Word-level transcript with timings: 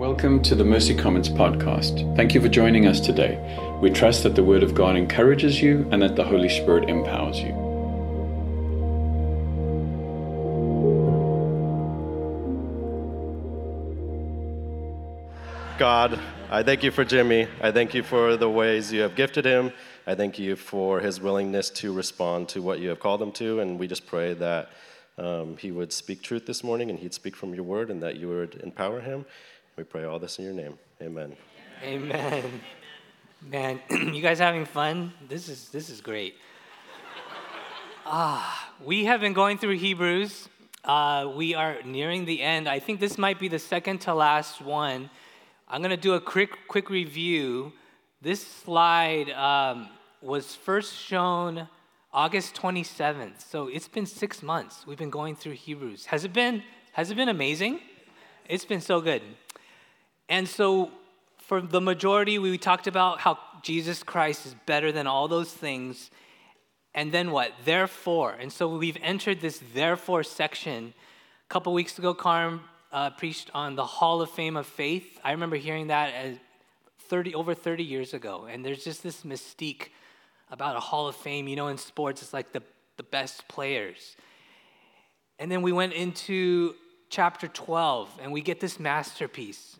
Welcome 0.00 0.40
to 0.44 0.54
the 0.54 0.64
Mercy 0.64 0.94
Commons 0.94 1.28
podcast. 1.28 2.16
Thank 2.16 2.32
you 2.32 2.40
for 2.40 2.48
joining 2.48 2.86
us 2.86 3.00
today. 3.00 3.36
We 3.82 3.90
trust 3.90 4.22
that 4.22 4.34
the 4.34 4.42
Word 4.42 4.62
of 4.62 4.74
God 4.74 4.96
encourages 4.96 5.60
you 5.60 5.86
and 5.92 6.00
that 6.00 6.16
the 6.16 6.24
Holy 6.24 6.48
Spirit 6.48 6.88
empowers 6.88 7.38
you. 7.38 7.50
God, 15.78 16.18
I 16.48 16.62
thank 16.62 16.82
you 16.82 16.90
for 16.90 17.04
Jimmy. 17.04 17.46
I 17.60 17.70
thank 17.70 17.92
you 17.92 18.02
for 18.02 18.38
the 18.38 18.48
ways 18.48 18.90
you 18.90 19.02
have 19.02 19.14
gifted 19.14 19.44
him. 19.44 19.70
I 20.06 20.14
thank 20.14 20.38
you 20.38 20.56
for 20.56 21.00
his 21.00 21.20
willingness 21.20 21.68
to 21.72 21.92
respond 21.92 22.48
to 22.48 22.62
what 22.62 22.78
you 22.78 22.88
have 22.88 23.00
called 23.00 23.20
him 23.20 23.32
to. 23.32 23.60
And 23.60 23.78
we 23.78 23.86
just 23.86 24.06
pray 24.06 24.32
that 24.32 24.70
um, 25.18 25.58
he 25.58 25.70
would 25.70 25.92
speak 25.92 26.22
truth 26.22 26.46
this 26.46 26.64
morning 26.64 26.88
and 26.88 26.98
he'd 26.98 27.12
speak 27.12 27.36
from 27.36 27.54
your 27.54 27.64
word 27.64 27.90
and 27.90 28.02
that 28.02 28.16
you 28.16 28.28
would 28.28 28.62
empower 28.64 29.00
him. 29.00 29.26
We 29.76 29.84
pray 29.84 30.04
all 30.04 30.18
this 30.18 30.38
in 30.38 30.44
your 30.44 30.54
name. 30.54 30.78
Amen. 31.00 31.36
Amen. 31.82 32.60
Man, 33.40 33.80
you 33.90 34.20
guys 34.20 34.38
having 34.38 34.66
fun? 34.66 35.12
This 35.28 35.48
is 35.48 35.70
this 35.70 35.88
is 35.88 36.00
great. 36.00 36.34
Ah, 38.04 38.72
we 38.84 39.04
have 39.04 39.20
been 39.20 39.32
going 39.32 39.56
through 39.56 39.76
Hebrews. 39.76 40.48
Uh, 40.84 41.32
we 41.34 41.54
are 41.54 41.82
nearing 41.84 42.24
the 42.24 42.42
end. 42.42 42.68
I 42.68 42.78
think 42.78 43.00
this 43.00 43.16
might 43.16 43.38
be 43.38 43.48
the 43.48 43.58
second 43.58 44.00
to 44.02 44.14
last 44.14 44.60
one. 44.60 45.08
I'm 45.68 45.80
going 45.80 45.90
to 45.90 45.96
do 45.96 46.14
a 46.14 46.20
quick 46.20 46.50
quick 46.68 46.90
review. 46.90 47.72
This 48.20 48.46
slide 48.46 49.30
um, 49.30 49.88
was 50.20 50.54
first 50.54 50.94
shown 50.94 51.68
August 52.12 52.54
27th, 52.56 53.48
so 53.48 53.68
it's 53.68 53.88
been 53.88 54.04
six 54.04 54.42
months. 54.42 54.86
We've 54.86 54.98
been 54.98 55.10
going 55.10 55.36
through 55.36 55.52
Hebrews. 55.52 56.06
Has 56.06 56.24
it 56.24 56.32
been? 56.32 56.62
Has 56.92 57.10
it 57.10 57.14
been 57.14 57.28
amazing? 57.28 57.80
It's 58.48 58.64
been 58.64 58.80
so 58.80 59.00
good. 59.00 59.22
And 60.30 60.48
so, 60.48 60.92
for 61.38 61.60
the 61.60 61.80
majority, 61.80 62.38
we 62.38 62.56
talked 62.56 62.86
about 62.86 63.18
how 63.18 63.36
Jesus 63.62 64.04
Christ 64.04 64.46
is 64.46 64.54
better 64.64 64.92
than 64.92 65.08
all 65.08 65.26
those 65.26 65.52
things. 65.52 66.08
And 66.94 67.10
then 67.10 67.32
what? 67.32 67.52
Therefore. 67.64 68.36
And 68.38 68.52
so, 68.52 68.68
we've 68.68 68.96
entered 69.02 69.40
this 69.40 69.60
therefore 69.74 70.22
section. 70.22 70.94
A 71.46 71.52
couple 71.52 71.74
weeks 71.74 71.98
ago, 71.98 72.14
Carm 72.14 72.62
uh, 72.92 73.10
preached 73.10 73.50
on 73.54 73.74
the 73.74 73.84
Hall 73.84 74.22
of 74.22 74.30
Fame 74.30 74.56
of 74.56 74.66
Faith. 74.66 75.18
I 75.24 75.32
remember 75.32 75.56
hearing 75.56 75.88
that 75.88 76.14
as 76.14 76.36
30, 77.08 77.34
over 77.34 77.52
30 77.52 77.82
years 77.82 78.14
ago. 78.14 78.46
And 78.48 78.64
there's 78.64 78.84
just 78.84 79.02
this 79.02 79.24
mystique 79.24 79.88
about 80.48 80.76
a 80.76 80.80
Hall 80.80 81.08
of 81.08 81.16
Fame. 81.16 81.48
You 81.48 81.56
know, 81.56 81.66
in 81.66 81.76
sports, 81.76 82.22
it's 82.22 82.32
like 82.32 82.52
the, 82.52 82.62
the 82.98 83.02
best 83.02 83.48
players. 83.48 84.14
And 85.40 85.50
then 85.50 85.62
we 85.62 85.72
went 85.72 85.92
into 85.92 86.76
chapter 87.08 87.48
12, 87.48 88.20
and 88.22 88.30
we 88.30 88.42
get 88.42 88.60
this 88.60 88.78
masterpiece. 88.78 89.79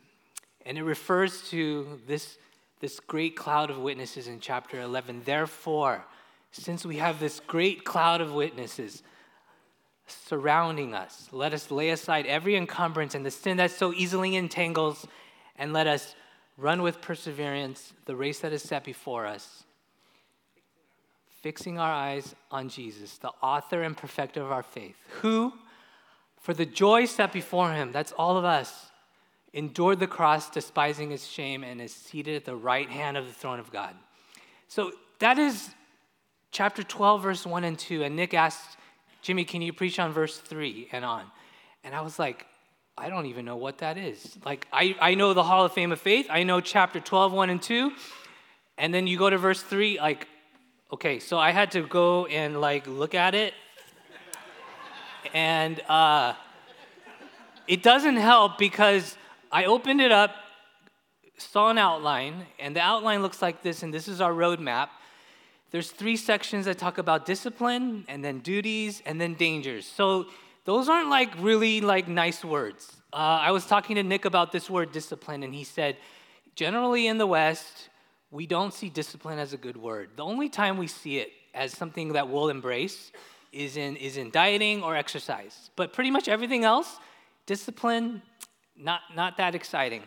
And 0.67 0.77
it 0.79 0.85
refers 0.85 1.49
to 1.51 2.01
this, 2.07 2.39
this 2.81 3.01
great 3.01 3.37
cloud 3.37 3.71
of 3.71 3.79
witnesses 3.79 4.29
in 4.29 4.41
chapter 4.41 4.81
11. 4.81 5.23
Therefore, 5.25 6.05
since 6.53 6.85
we 6.85 6.97
have 6.97 7.21
this 7.21 7.41
great 7.41 7.85
cloud 7.85 8.21
of 8.21 8.33
witnesses 8.33 9.03
surrounding 10.07 10.95
us, 10.95 11.29
let 11.33 11.55
us 11.55 11.71
lay 11.71 11.91
aside 11.91 12.27
every 12.27 12.57
encumbrance 12.57 13.15
and 13.15 13.25
the 13.25 13.31
sin 13.31 13.57
that 13.59 13.71
so 13.71 13.93
easily 13.93 14.37
entangles, 14.37 15.07
and 15.57 15.73
let 15.73 15.87
us 15.87 16.15
run 16.57 16.83
with 16.83 17.01
perseverance 17.01 17.93
the 18.07 18.17
race 18.17 18.41
that 18.41 18.53
is 18.53 18.63
set 18.63 18.85
before 18.85 19.27
us, 19.27 19.65
fixing 21.41 21.79
our 21.79 21.93
eyes 21.93 22.35
on 22.51 22.69
Jesus, 22.69 23.19
the 23.19 23.31
author 23.43 23.83
and 23.83 23.97
perfecter 23.97 24.43
of 24.43 24.51
our 24.51 24.63
faith, 24.63 24.97
who, 25.21 25.53
for 26.41 26.53
the 26.53 26.67
joy 26.67 27.05
set 27.05 27.33
before 27.33 27.73
him, 27.73 27.93
that's 27.93 28.13
all 28.13 28.37
of 28.37 28.45
us, 28.45 28.90
endured 29.53 29.99
the 29.99 30.07
cross, 30.07 30.51
despising 30.51 31.13
its 31.13 31.27
shame, 31.27 31.65
and 31.65 31.81
is 31.81 31.95
seated 31.95 32.37
at 32.37 32.45
the 32.45 32.57
right 32.57 32.89
hand 32.89 33.17
of 33.17 33.27
the 33.27 33.33
throne 33.33 33.59
of 33.59 33.73
God. 33.73 33.95
So 34.69 34.93
that 35.19 35.39
is 35.39 35.71
chapter 36.51 36.83
12, 36.83 37.23
verse 37.23 37.47
1 37.47 37.65
and 37.65 37.79
2. 37.79 38.05
And 38.05 38.17
Nick 38.17 38.35
asked, 38.35 38.79
Jimmy, 39.23 39.45
can 39.45 39.63
you 39.63 39.73
preach 39.73 39.99
on 39.99 40.13
verse 40.13 40.39
3 40.39 40.89
and 40.93 41.05
on? 41.05 41.25
And 41.85 41.95
I 41.95 42.01
was 42.01 42.19
like, 42.19 42.47
I 42.97 43.09
don't 43.09 43.27
even 43.27 43.45
know 43.45 43.57
what 43.57 43.79
that 43.79 43.97
is. 43.97 44.39
Like, 44.45 44.67
I, 44.73 44.95
I 45.01 45.15
know 45.15 45.35
the 45.35 45.43
Hall 45.43 45.65
of 45.65 45.73
Fame 45.73 45.93
of 45.93 46.01
Faith, 46.01 46.27
I 46.31 46.43
know 46.43 46.61
chapter 46.61 47.01
12, 47.01 47.33
1 47.33 47.51
and 47.51 47.63
2. 47.63 47.93
And 48.79 48.95
then 48.95 49.07
you 49.07 49.19
go 49.19 49.29
to 49.29 49.39
verse 49.39 49.63
3, 49.63 49.99
like, 49.99 50.27
okay, 50.93 51.19
so 51.19 51.39
I 51.39 51.51
had 51.51 51.73
to 51.73 51.83
go 51.83 52.27
and 52.27 52.61
like 52.61 52.87
look 52.87 53.15
at 53.15 53.35
it. 53.35 53.55
And 55.35 55.81
uh, 55.89 56.35
it 57.67 57.83
doesn't 57.83 58.17
help 58.17 58.59
because 58.59 59.17
I 59.53 59.65
opened 59.65 60.01
it 60.01 60.13
up, 60.13 60.31
saw 61.37 61.71
an 61.71 61.79
outline, 61.79 62.47
and 62.59 62.77
the 62.77 62.81
outline 62.81 63.23
looks 63.23 63.43
like 63.43 63.63
this, 63.63 63.83
and 63.83 63.93
this 63.93 64.07
is 64.07 64.21
our 64.21 64.33
roadmap. 64.33 64.89
There's 65.73 65.91
three 65.91 66.17
sections 66.17 66.67
that 66.67 66.79
talk 66.79 66.99
about 66.99 67.27
discipline, 67.27 68.05
and 68.09 68.25
then 68.25 68.41
duties, 68.41 69.03
and 69.05 69.21
then 69.21 69.35
dangers. 69.35 69.87
So 69.87 70.27
those 70.65 70.89
aren't 70.89 71.11
like 71.11 71.31
really 71.39 71.81
like 71.81 72.07
nice 72.07 72.45
words. 72.45 72.93
Uh, 73.13 73.17
I 73.17 73.51
was 73.51 73.67
talking 73.67 73.97
to 73.97 74.05
Nick 74.05 74.25
about 74.25 74.53
this 74.53 74.71
word 74.71 74.93
discipline, 74.93 75.43
and 75.43 75.53
he 75.53 75.65
said, 75.65 75.97
generally 76.55 77.09
in 77.09 77.19
the 77.19 77.27
West, 77.27 77.89
we 78.31 78.47
don't 78.47 78.73
see 78.73 78.89
discipline 78.89 79.41
as 79.41 79.53
a 79.53 79.57
good 79.57 79.77
word. 79.77 80.11
The 80.15 80.25
only 80.25 80.49
time 80.49 80.79
we 80.79 80.87
see 80.87 81.19
it 81.19 81.33
as 81.55 81.73
something 81.73 82.13
that 82.13 82.29
we'll 82.29 82.51
embrace 82.51 83.11
is 83.53 83.77
in, 83.77 83.97
is 83.97 84.17
in 84.17 84.31
dieting 84.31 84.85
or 84.85 84.95
exercise. 84.95 85.71
But 85.75 85.93
pretty 85.93 86.13
much 86.13 86.29
everything 86.29 86.63
else, 86.63 86.99
discipline, 87.47 88.23
not, 88.83 89.01
not 89.15 89.37
that 89.37 89.55
exciting. 89.55 90.03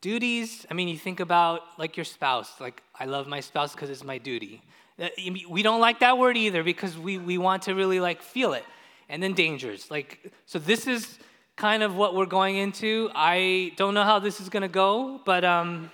Duties, 0.00 0.66
I 0.70 0.74
mean, 0.74 0.88
you 0.88 0.96
think 0.96 1.20
about 1.20 1.62
like 1.78 1.96
your 1.96 2.04
spouse, 2.04 2.60
like, 2.60 2.82
I 2.98 3.04
love 3.04 3.26
my 3.26 3.40
spouse 3.40 3.72
because 3.72 3.90
it's 3.90 4.04
my 4.04 4.18
duty. 4.18 4.62
Uh, 4.98 5.08
we 5.48 5.62
don't 5.62 5.80
like 5.80 6.00
that 6.00 6.18
word 6.18 6.36
either 6.36 6.62
because 6.62 6.96
we, 6.98 7.18
we 7.18 7.38
want 7.38 7.62
to 7.64 7.74
really 7.74 8.00
like 8.00 8.22
feel 8.22 8.52
it. 8.52 8.64
And 9.08 9.22
then 9.22 9.34
dangers. 9.34 9.90
Like, 9.90 10.32
so 10.46 10.58
this 10.58 10.86
is 10.86 11.18
kind 11.56 11.82
of 11.82 11.96
what 11.96 12.14
we're 12.14 12.26
going 12.26 12.56
into. 12.56 13.10
I 13.14 13.72
don't 13.76 13.92
know 13.94 14.04
how 14.04 14.18
this 14.18 14.40
is 14.40 14.48
going 14.48 14.62
to 14.62 14.68
go, 14.68 15.20
but 15.24 15.44
um, 15.44 15.90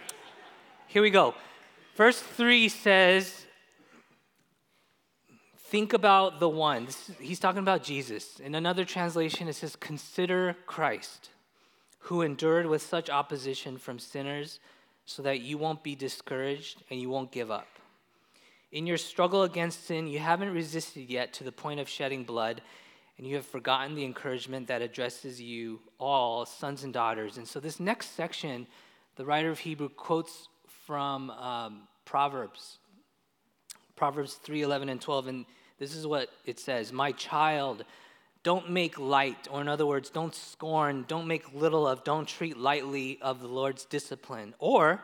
here 0.86 1.02
we 1.02 1.10
go. 1.10 1.34
Verse 1.96 2.20
3 2.20 2.68
says, 2.68 3.46
Think 5.56 5.92
about 5.94 6.38
the 6.38 6.48
one. 6.48 6.86
he's 7.20 7.40
talking 7.40 7.58
about 7.58 7.82
Jesus. 7.82 8.38
In 8.38 8.54
another 8.54 8.84
translation, 8.84 9.48
it 9.48 9.54
says, 9.54 9.74
Consider 9.74 10.56
Christ 10.66 11.30
who 12.06 12.22
endured 12.22 12.66
with 12.66 12.82
such 12.82 13.10
opposition 13.10 13.76
from 13.76 13.98
sinners 13.98 14.60
so 15.06 15.22
that 15.22 15.40
you 15.40 15.58
won't 15.58 15.82
be 15.82 15.96
discouraged 15.96 16.84
and 16.88 17.00
you 17.00 17.10
won't 17.10 17.32
give 17.32 17.50
up. 17.50 17.66
In 18.70 18.86
your 18.86 18.96
struggle 18.96 19.42
against 19.42 19.86
sin, 19.86 20.06
you 20.06 20.20
haven't 20.20 20.52
resisted 20.52 21.10
yet 21.10 21.32
to 21.34 21.44
the 21.44 21.50
point 21.50 21.80
of 21.80 21.88
shedding 21.88 22.22
blood, 22.22 22.62
and 23.18 23.26
you 23.26 23.34
have 23.34 23.44
forgotten 23.44 23.96
the 23.96 24.04
encouragement 24.04 24.68
that 24.68 24.82
addresses 24.82 25.40
you 25.40 25.80
all, 25.98 26.46
sons 26.46 26.84
and 26.84 26.92
daughters. 26.92 27.38
And 27.38 27.48
so, 27.48 27.58
this 27.58 27.80
next 27.80 28.14
section, 28.14 28.68
the 29.16 29.24
writer 29.24 29.50
of 29.50 29.58
Hebrew 29.58 29.88
quotes 29.88 30.48
from 30.86 31.30
um, 31.30 31.88
Proverbs, 32.04 32.78
Proverbs 33.96 34.34
3 34.34 34.62
11 34.62 34.90
and 34.90 35.00
12. 35.00 35.26
And 35.26 35.46
this 35.80 35.94
is 35.94 36.06
what 36.06 36.28
it 36.44 36.60
says 36.60 36.92
My 36.92 37.10
child, 37.12 37.84
don't 38.46 38.70
make 38.70 38.96
light, 38.96 39.48
or 39.50 39.60
in 39.60 39.66
other 39.66 39.84
words, 39.84 40.08
don't 40.08 40.32
scorn, 40.32 41.04
don't 41.08 41.26
make 41.26 41.52
little 41.52 41.84
of, 41.84 42.04
don't 42.04 42.28
treat 42.28 42.56
lightly 42.56 43.18
of 43.20 43.40
the 43.40 43.48
Lord's 43.48 43.84
discipline. 43.86 44.54
Or 44.60 45.02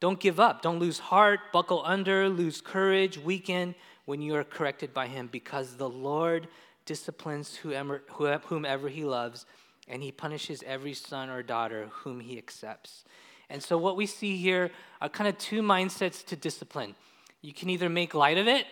don't 0.00 0.18
give 0.18 0.40
up, 0.40 0.60
don't 0.60 0.80
lose 0.80 0.98
heart, 0.98 1.38
buckle 1.52 1.82
under, 1.84 2.28
lose 2.28 2.60
courage, 2.60 3.16
weaken 3.16 3.76
when 4.06 4.20
you 4.20 4.34
are 4.34 4.42
corrected 4.42 4.92
by 4.92 5.06
Him, 5.06 5.28
because 5.30 5.76
the 5.76 5.88
Lord 5.88 6.48
disciplines 6.84 7.54
whomever, 7.54 8.02
whomever 8.46 8.88
He 8.88 9.04
loves, 9.04 9.46
and 9.86 10.02
He 10.02 10.10
punishes 10.10 10.64
every 10.66 10.94
son 10.94 11.30
or 11.30 11.44
daughter 11.44 11.88
whom 12.02 12.18
He 12.18 12.38
accepts. 12.38 13.04
And 13.48 13.62
so, 13.62 13.78
what 13.78 13.96
we 13.96 14.06
see 14.06 14.36
here 14.36 14.72
are 15.00 15.08
kind 15.08 15.28
of 15.28 15.38
two 15.38 15.62
mindsets 15.62 16.26
to 16.26 16.34
discipline. 16.34 16.96
You 17.40 17.52
can 17.52 17.70
either 17.70 17.88
make 17.88 18.14
light 18.14 18.36
of 18.36 18.48
it 18.48 18.66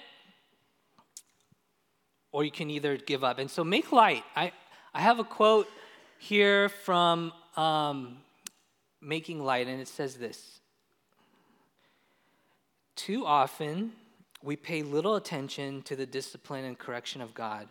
or 2.32 2.44
you 2.44 2.50
can 2.50 2.70
either 2.70 2.96
give 2.96 3.24
up. 3.24 3.38
And 3.38 3.50
so 3.50 3.64
make 3.64 3.92
light. 3.92 4.24
I, 4.34 4.52
I 4.92 5.00
have 5.00 5.18
a 5.18 5.24
quote 5.24 5.68
here 6.18 6.68
from 6.68 7.32
um, 7.56 8.18
Making 9.00 9.44
Light, 9.44 9.68
and 9.68 9.80
it 9.80 9.88
says 9.88 10.16
this 10.16 10.60
Too 12.94 13.24
often, 13.26 13.92
we 14.42 14.56
pay 14.56 14.82
little 14.82 15.16
attention 15.16 15.82
to 15.82 15.96
the 15.96 16.06
discipline 16.06 16.64
and 16.64 16.78
correction 16.78 17.20
of 17.20 17.34
God, 17.34 17.68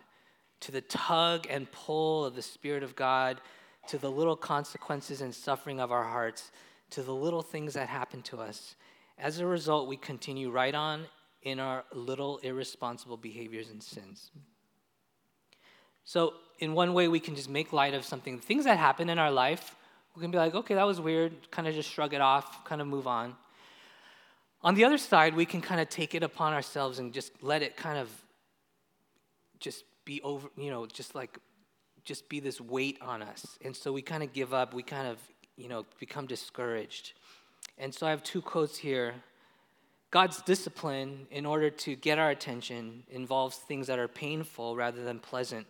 to 0.60 0.72
the 0.72 0.80
tug 0.80 1.46
and 1.48 1.70
pull 1.70 2.24
of 2.24 2.34
the 2.34 2.42
Spirit 2.42 2.82
of 2.82 2.96
God, 2.96 3.40
to 3.88 3.98
the 3.98 4.10
little 4.10 4.36
consequences 4.36 5.20
and 5.20 5.34
suffering 5.34 5.80
of 5.80 5.92
our 5.92 6.04
hearts, 6.04 6.50
to 6.90 7.02
the 7.02 7.14
little 7.14 7.42
things 7.42 7.74
that 7.74 7.88
happen 7.88 8.22
to 8.22 8.40
us. 8.40 8.74
As 9.18 9.38
a 9.38 9.46
result, 9.46 9.88
we 9.88 9.96
continue 9.96 10.50
right 10.50 10.74
on 10.74 11.06
in 11.46 11.60
our 11.60 11.84
little 11.92 12.38
irresponsible 12.38 13.16
behaviors 13.16 13.70
and 13.70 13.80
sins. 13.80 14.32
So, 16.04 16.34
in 16.58 16.74
one 16.74 16.92
way, 16.92 17.06
we 17.06 17.20
can 17.20 17.36
just 17.36 17.48
make 17.48 17.72
light 17.72 17.94
of 17.94 18.04
something, 18.04 18.40
things 18.40 18.64
that 18.64 18.78
happen 18.78 19.08
in 19.08 19.18
our 19.18 19.30
life, 19.30 19.76
We 20.16 20.22
can 20.22 20.32
be 20.32 20.38
like, 20.38 20.54
okay, 20.54 20.74
that 20.74 20.86
was 20.86 21.00
weird, 21.00 21.32
kind 21.52 21.68
of 21.68 21.74
just 21.74 21.88
shrug 21.88 22.14
it 22.14 22.20
off, 22.20 22.64
kind 22.64 22.80
of 22.80 22.88
move 22.88 23.06
on. 23.06 23.36
On 24.62 24.74
the 24.74 24.84
other 24.84 24.98
side, 24.98 25.36
we 25.36 25.46
can 25.46 25.60
kind 25.60 25.80
of 25.80 25.88
take 25.88 26.16
it 26.16 26.24
upon 26.24 26.52
ourselves 26.52 26.98
and 26.98 27.12
just 27.12 27.30
let 27.42 27.62
it 27.62 27.76
kind 27.76 27.98
of 27.98 28.08
just 29.60 29.84
be 30.04 30.20
over, 30.22 30.48
you 30.56 30.70
know, 30.70 30.84
just 30.86 31.14
like, 31.14 31.38
just 32.02 32.28
be 32.28 32.40
this 32.40 32.60
weight 32.60 32.98
on 33.00 33.22
us. 33.22 33.58
And 33.64 33.76
so 33.76 33.92
we 33.92 34.02
kind 34.02 34.22
of 34.24 34.32
give 34.32 34.52
up, 34.52 34.74
we 34.74 34.82
kind 34.82 35.06
of, 35.06 35.18
you 35.56 35.68
know, 35.68 35.84
become 36.00 36.26
discouraged. 36.26 37.12
And 37.78 37.94
so 37.94 38.06
I 38.06 38.10
have 38.10 38.24
two 38.24 38.42
quotes 38.42 38.76
here. 38.78 39.14
God's 40.10 40.40
discipline, 40.42 41.26
in 41.30 41.44
order 41.44 41.68
to 41.68 41.96
get 41.96 42.18
our 42.18 42.30
attention, 42.30 43.02
involves 43.10 43.56
things 43.56 43.88
that 43.88 43.98
are 43.98 44.08
painful 44.08 44.76
rather 44.76 45.02
than 45.02 45.18
pleasant. 45.18 45.66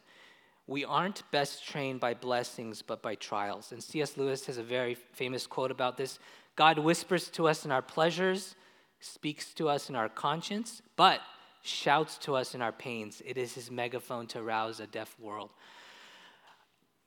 We 0.66 0.84
aren't 0.84 1.22
best 1.30 1.66
trained 1.66 2.00
by 2.00 2.14
blessings, 2.14 2.82
but 2.82 3.00
by 3.02 3.14
trials. 3.14 3.72
And 3.72 3.82
C.S. 3.82 4.16
Lewis 4.16 4.46
has 4.46 4.58
a 4.58 4.62
very 4.62 4.94
famous 4.94 5.46
quote 5.46 5.70
about 5.70 5.96
this 5.96 6.18
God 6.54 6.78
whispers 6.78 7.28
to 7.30 7.48
us 7.48 7.64
in 7.64 7.70
our 7.70 7.82
pleasures, 7.82 8.56
speaks 9.00 9.52
to 9.54 9.68
us 9.68 9.88
in 9.88 9.96
our 9.96 10.08
conscience, 10.08 10.82
but 10.96 11.20
shouts 11.62 12.18
to 12.18 12.34
us 12.34 12.54
in 12.54 12.62
our 12.62 12.72
pains. 12.72 13.22
It 13.24 13.36
is 13.36 13.54
his 13.54 13.70
megaphone 13.70 14.26
to 14.28 14.42
rouse 14.42 14.80
a 14.80 14.86
deaf 14.86 15.14
world. 15.20 15.50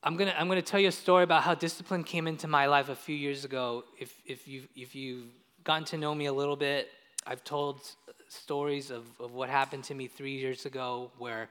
I'm 0.02 0.16
gonna, 0.16 0.34
I'm 0.38 0.48
gonna 0.48 0.62
tell 0.62 0.80
you 0.80 0.88
a 0.88 0.94
story 0.94 1.24
about 1.24 1.44
how 1.44 1.56
discipline 1.56 2.04
came 2.04 2.28
into 2.28 2.48
my 2.48 2.68
life 2.68 2.90
a 2.90 2.96
few 2.96 3.16
years 3.16 3.44
ago. 3.44 3.84
If, 4.00 4.14
if, 4.26 4.48
you've, 4.48 4.68
if 4.76 4.96
you've 4.96 5.28
gotten 5.64 5.84
to 5.86 5.98
know 5.98 6.16
me 6.16 6.28
a 6.28 6.34
little 6.34 6.56
bit, 6.56 6.90
I've 7.30 7.44
told 7.44 7.82
stories 8.28 8.90
of, 8.90 9.06
of 9.20 9.34
what 9.36 9.50
happened 9.50 9.84
to 9.84 9.94
me 9.94 10.08
three 10.08 10.36
years 10.36 10.66
ago 10.66 11.12
where 11.20 11.48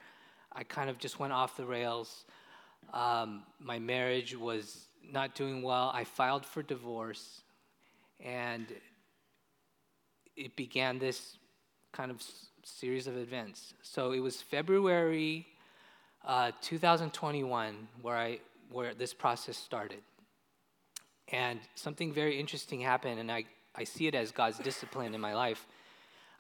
I 0.53 0.65
kind 0.65 0.91
of 0.91 0.99
just 0.99 1.21
went 1.21 1.33
off 1.33 1.57
the 1.57 1.67
rails. 1.67 2.25
Um, 2.93 3.45
my 3.61 3.79
marriage 3.79 4.37
was 4.37 4.87
not 5.09 5.37
doing 5.37 5.63
well. 5.63 5.93
I 5.95 6.03
filed 6.03 6.45
for 6.45 6.65
divorce, 6.65 7.43
and 8.19 8.67
it 10.37 10.57
began 10.57 10.99
this 10.99 11.37
kind 11.93 12.11
of 12.11 12.25
series 12.65 13.07
of 13.07 13.17
events. 13.17 13.73
So 13.83 14.11
it 14.11 14.19
was 14.19 14.43
February 14.43 15.47
uh, 16.27 16.51
2021 16.61 17.87
where 18.03 18.17
I 18.17 18.41
where 18.73 18.95
this 18.95 19.15
process 19.15 19.57
started, 19.57 20.03
and 21.29 21.61
something 21.77 22.13
very 22.13 22.41
interesting 22.41 22.81
happened, 22.81 23.21
and 23.21 23.31
I 23.31 23.45
I 23.79 23.85
see 23.85 24.09
it 24.09 24.15
as 24.17 24.33
God's 24.33 24.59
discipline 24.59 25.15
in 25.15 25.21
my 25.21 25.35
life. 25.35 25.67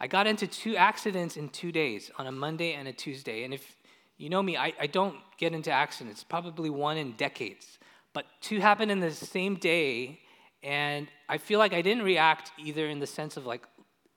I 0.00 0.08
got 0.08 0.26
into 0.26 0.48
two 0.48 0.76
accidents 0.76 1.36
in 1.36 1.48
two 1.48 1.70
days, 1.70 2.10
on 2.18 2.26
a 2.26 2.32
Monday 2.32 2.72
and 2.72 2.88
a 2.88 2.92
Tuesday, 2.92 3.44
and 3.44 3.54
if 3.54 3.76
you 4.16 4.28
know 4.28 4.42
me, 4.42 4.56
I, 4.56 4.72
I 4.80 4.88
don't 4.88 5.16
get 5.38 5.52
into 5.54 5.70
accidents, 5.70 6.24
probably 6.24 6.68
one 6.68 6.96
in 6.96 7.12
decades, 7.12 7.78
but 8.12 8.26
two 8.40 8.58
happened 8.58 8.90
in 8.90 8.98
the 8.98 9.12
same 9.12 9.54
day, 9.54 10.18
and 10.64 11.06
I 11.28 11.38
feel 11.38 11.60
like 11.60 11.72
I 11.72 11.82
didn't 11.82 12.02
react 12.02 12.50
either 12.58 12.86
in 12.88 12.98
the 12.98 13.06
sense 13.06 13.36
of 13.36 13.46
like 13.46 13.62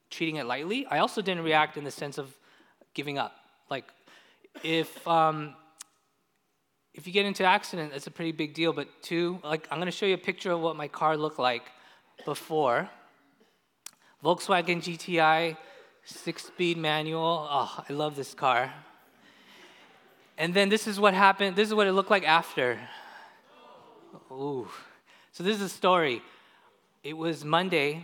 treating 0.10 0.38
it 0.38 0.48
lightly. 0.48 0.88
I 0.88 0.98
also 0.98 1.22
didn't 1.22 1.44
react 1.44 1.78
in 1.78 1.84
the 1.84 1.92
sense 1.92 2.18
of 2.18 2.36
giving 2.96 3.20
up. 3.20 3.34
Like, 3.70 3.86
if 4.64 5.08
um, 5.08 5.56
if 6.96 7.06
you 7.06 7.14
get 7.14 7.26
into 7.26 7.44
accident, 7.44 7.92
that's 7.92 8.08
a 8.08 8.12
pretty 8.12 8.32
big 8.32 8.56
deal. 8.56 8.74
But 8.74 8.88
two, 9.04 9.40
like, 9.44 9.68
I'm 9.70 9.78
gonna 9.78 9.92
show 9.92 10.08
you 10.08 10.16
a 10.16 10.26
picture 10.30 10.52
of 10.52 10.62
what 10.62 10.76
my 10.76 10.88
car 10.88 11.16
looked 11.16 11.40
like 11.40 11.64
before. 12.26 12.90
Volkswagen 14.24 14.78
GTI, 14.78 15.58
six-speed 16.04 16.78
manual. 16.78 17.48
Oh, 17.50 17.84
I 17.88 17.94
love 17.94 18.16
this 18.16 18.34
car. 18.34 18.72
And 20.38 20.54
then 20.54 20.70
this 20.70 20.88
is 20.88 21.00
what 21.00 21.14
happened. 21.14 21.56
This 21.56 21.68
is 21.68 21.74
what 21.74 21.88
it 21.88 21.94
looked 21.94 22.12
like 22.12 22.28
after. 22.28 22.80
Ooh. 24.32 24.68
So 25.32 25.44
this 25.44 25.56
is 25.56 25.62
a 25.64 25.70
story. 25.70 26.22
It 27.04 27.18
was 27.18 27.44
Monday. 27.44 28.04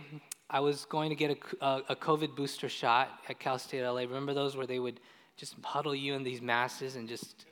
I 0.50 0.60
was 0.60 0.86
going 0.86 1.10
to 1.10 1.14
get 1.14 1.30
a, 1.30 1.64
a, 1.64 1.82
a, 1.90 1.96
COVID 1.96 2.34
booster 2.34 2.68
shot 2.68 3.10
at 3.28 3.38
Cal 3.38 3.58
State 3.58 3.84
LA. 3.84 4.00
Remember 4.00 4.34
those 4.34 4.56
where 4.56 4.66
they 4.66 4.78
would 4.78 4.98
just 5.36 5.54
huddle 5.62 5.94
you 5.94 6.14
in 6.14 6.24
these 6.24 6.42
masses 6.42 6.96
and 6.96 7.06
just 7.08 7.44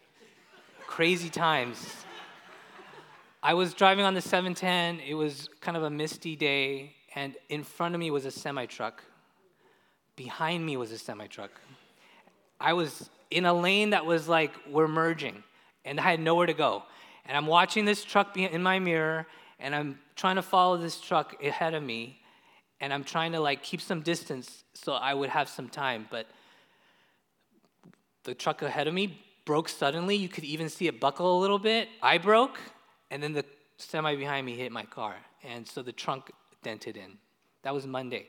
crazy 0.86 1.28
times. 1.28 2.04
I 3.42 3.54
was 3.54 3.74
driving 3.74 4.04
on 4.04 4.14
the 4.14 4.20
710. 4.20 5.00
It 5.06 5.14
was 5.14 5.48
kind 5.60 5.76
of 5.76 5.84
a 5.84 5.90
misty 5.90 6.34
day, 6.34 6.95
and 7.16 7.34
in 7.48 7.64
front 7.64 7.96
of 7.96 7.98
me 7.98 8.12
was 8.12 8.24
a 8.24 8.30
semi 8.30 8.66
truck. 8.66 9.02
Behind 10.14 10.64
me 10.64 10.76
was 10.76 10.92
a 10.92 10.98
semi 10.98 11.26
truck. 11.26 11.50
I 12.60 12.74
was 12.74 13.10
in 13.32 13.44
a 13.44 13.52
lane 13.52 13.90
that 13.90 14.06
was 14.06 14.28
like, 14.28 14.52
we're 14.70 14.86
merging, 14.86 15.42
and 15.84 15.98
I 15.98 16.04
had 16.04 16.20
nowhere 16.20 16.46
to 16.46 16.54
go. 16.54 16.84
And 17.24 17.36
I'm 17.36 17.48
watching 17.48 17.84
this 17.84 18.04
truck 18.04 18.36
in 18.36 18.62
my 18.62 18.78
mirror, 18.78 19.26
and 19.58 19.74
I'm 19.74 19.98
trying 20.14 20.36
to 20.36 20.42
follow 20.42 20.76
this 20.76 21.00
truck 21.00 21.42
ahead 21.42 21.74
of 21.74 21.82
me 21.82 22.20
and 22.80 22.92
I'm 22.92 23.04
trying 23.04 23.32
to 23.32 23.40
like 23.40 23.62
keep 23.62 23.80
some 23.80 24.00
distance 24.00 24.64
so 24.74 24.92
I 24.92 25.14
would 25.14 25.30
have 25.30 25.48
some 25.48 25.69
time. 25.69 26.06
But 26.10 26.26
the 28.24 28.34
truck 28.34 28.62
ahead 28.62 28.86
of 28.86 28.94
me 28.94 29.20
broke 29.44 29.69
suddenly. 29.69 30.16
You 30.16 30.28
could 30.28 30.44
even 30.44 30.69
see 30.69 30.86
it 30.86 31.00
buckle 31.00 31.38
a 31.38 31.40
little 31.40 31.58
bit. 31.58 31.88
I 32.02 32.19
broke, 32.19 32.58
and 33.10 33.22
then 33.22 33.32
the 33.32 33.44
semi 33.78 34.16
behind 34.16 34.46
me 34.46 34.56
hit 34.56 34.72
my 34.72 34.84
car, 34.84 35.16
and 35.42 35.66
so 35.66 35.82
the 35.82 35.92
trunk 35.92 36.30
dented 36.66 36.96
in. 36.96 37.16
That 37.62 37.72
was 37.72 37.86
Monday. 37.86 38.26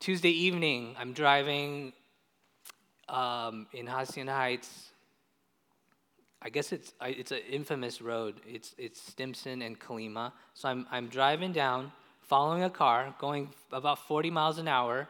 Tuesday 0.00 0.30
evening, 0.30 0.96
I'm 0.98 1.12
driving 1.12 1.92
um, 3.08 3.68
in 3.72 3.86
Hacienda 3.86 4.32
Heights. 4.32 4.90
I 6.44 6.48
guess 6.50 6.72
it's 6.72 6.92
it's 7.00 7.30
an 7.30 7.42
infamous 7.48 8.02
road. 8.02 8.40
It's 8.44 8.74
it's 8.78 9.00
Stimson 9.00 9.62
and 9.62 9.78
Colima. 9.78 10.32
So 10.54 10.68
I'm 10.70 10.88
I'm 10.90 11.06
driving 11.06 11.52
down 11.52 11.92
following 12.22 12.64
a 12.64 12.70
car 12.70 13.14
going 13.20 13.50
about 13.70 13.98
40 14.08 14.30
miles 14.30 14.58
an 14.58 14.66
hour. 14.66 15.08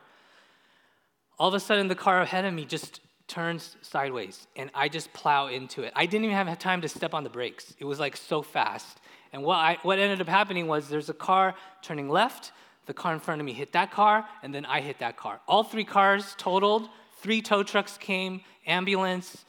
All 1.39 1.49
of 1.49 1.55
a 1.55 1.61
sudden, 1.61 1.89
the 1.89 1.95
car 1.95 2.21
ahead 2.21 2.45
of 2.45 2.53
me 2.53 2.67
just 2.67 3.01
turns 3.29 3.77
sideways, 3.81 4.47
and 4.57 4.71
I 4.75 4.91
just 4.91 5.11
plow 5.15 5.47
into 5.47 5.85
it. 5.85 5.93
I 5.97 6.05
didn't 6.05 6.27
even 6.27 6.37
have 6.37 6.59
time 6.59 6.83
to 6.83 6.89
step 6.89 7.15
on 7.15 7.25
the 7.25 7.31
brakes. 7.31 7.75
It 7.79 7.87
was 7.87 7.99
like 7.99 8.15
so 8.15 8.43
fast. 8.43 8.99
And 9.33 9.43
what, 9.43 9.57
I, 9.57 9.79
what 9.83 9.99
ended 9.99 10.21
up 10.21 10.29
happening 10.29 10.67
was 10.67 10.89
there's 10.89 11.09
a 11.09 11.15
car 11.15 11.55
turning 11.81 12.09
left, 12.09 12.53
the 12.87 12.95
car 12.95 13.15
in 13.15 13.21
front 13.21 13.41
of 13.41 13.47
me 13.47 13.53
hit 13.53 13.73
that 13.73 13.91
car, 13.91 14.27
and 14.43 14.55
then 14.55 14.65
I 14.67 14.81
hit 14.81 14.99
that 14.99 15.17
car. 15.17 15.41
All 15.49 15.65
three 15.65 15.85
cars 15.85 16.35
totaled, 16.37 16.89
three 17.21 17.41
tow 17.41 17.63
trucks 17.63 17.97
came, 17.97 18.43
ambulance, 18.67 19.45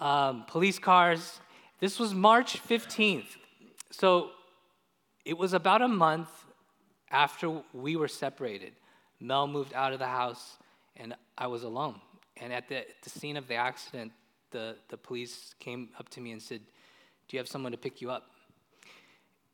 um, 0.00 0.44
police 0.46 0.78
cars. 0.78 1.40
This 1.80 1.98
was 1.98 2.14
March 2.14 2.62
15th. 2.62 3.36
So 3.90 4.30
it 5.24 5.38
was 5.38 5.52
about 5.52 5.82
a 5.82 5.88
month 5.88 6.28
after 7.10 7.62
we 7.72 7.96
were 7.96 8.08
separated, 8.08 8.72
Mel 9.20 9.46
moved 9.46 9.72
out 9.74 9.92
of 9.92 9.98
the 9.98 10.06
house 10.06 10.58
and 10.96 11.14
I 11.38 11.46
was 11.46 11.62
alone. 11.62 12.00
And 12.36 12.52
at 12.52 12.68
the, 12.68 12.84
the 13.02 13.10
scene 13.10 13.36
of 13.36 13.48
the 13.48 13.54
accident, 13.54 14.12
the, 14.50 14.76
the 14.88 14.96
police 14.96 15.54
came 15.58 15.90
up 15.98 16.08
to 16.10 16.20
me 16.20 16.32
and 16.32 16.42
said, 16.42 16.60
Do 17.28 17.36
you 17.36 17.38
have 17.38 17.48
someone 17.48 17.72
to 17.72 17.78
pick 17.78 18.00
you 18.00 18.10
up? 18.10 18.30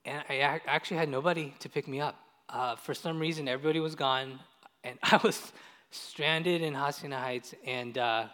And 0.04 0.22
I 0.28 0.60
actually 0.66 0.96
had 0.96 1.08
nobody 1.08 1.54
to 1.60 1.68
pick 1.68 1.86
me 1.86 2.00
up. 2.00 2.16
Uh, 2.48 2.76
for 2.76 2.92
some 2.94 3.18
reason, 3.18 3.48
everybody 3.48 3.80
was 3.80 3.94
gone, 3.94 4.38
and 4.84 4.98
I 5.02 5.18
was 5.22 5.52
stranded 5.90 6.62
in 6.62 6.74
Hacienda 6.74 7.18
Heights, 7.18 7.54
and 7.64 7.96
uh, 7.96 8.26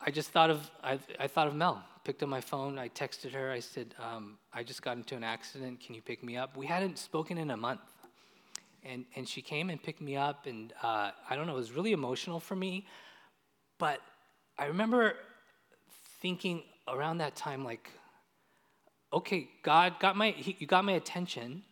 I 0.00 0.10
just 0.10 0.30
thought 0.30 0.50
of 0.50 0.70
I, 0.82 0.98
I 1.20 1.26
thought 1.26 1.46
of 1.46 1.54
Mel 1.54 1.82
picked 2.04 2.22
up 2.22 2.28
my 2.28 2.40
phone. 2.40 2.78
I 2.78 2.88
texted 2.88 3.32
her. 3.32 3.50
I 3.50 3.60
said, 3.60 3.94
um, 3.98 4.38
I 4.52 4.62
just 4.62 4.82
got 4.82 4.96
into 4.96 5.14
an 5.14 5.24
accident. 5.24 5.80
Can 5.80 5.94
you 5.94 6.02
pick 6.02 6.22
me 6.22 6.36
up? 6.36 6.56
We 6.56 6.66
hadn't 6.66 6.98
spoken 6.98 7.38
in 7.38 7.50
a 7.50 7.56
month. 7.56 7.80
And, 8.84 9.04
and 9.14 9.28
she 9.28 9.42
came 9.42 9.70
and 9.70 9.80
picked 9.80 10.00
me 10.00 10.16
up. 10.16 10.46
And 10.46 10.72
uh, 10.82 11.12
I 11.28 11.36
don't 11.36 11.46
know, 11.46 11.52
it 11.52 11.56
was 11.56 11.72
really 11.72 11.92
emotional 11.92 12.40
for 12.40 12.56
me. 12.56 12.86
But 13.78 14.00
I 14.58 14.66
remember 14.66 15.14
thinking 16.20 16.64
around 16.88 17.18
that 17.18 17.36
time, 17.36 17.64
like, 17.64 17.90
okay, 19.12 19.48
God 19.62 19.94
got 20.00 20.16
my, 20.16 20.30
he, 20.30 20.56
you 20.58 20.66
got 20.66 20.84
my 20.84 20.92
attention. 20.92 21.62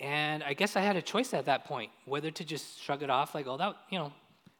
And 0.00 0.42
I 0.42 0.54
guess 0.54 0.76
I 0.76 0.80
had 0.80 0.96
a 0.96 1.02
choice 1.02 1.32
at 1.32 1.46
that 1.46 1.64
point 1.64 1.90
whether 2.04 2.30
to 2.30 2.44
just 2.44 2.82
shrug 2.82 3.02
it 3.02 3.10
off, 3.10 3.34
like, 3.34 3.46
oh, 3.46 3.56
that, 3.56 3.76
you 3.90 3.98
know, 3.98 4.12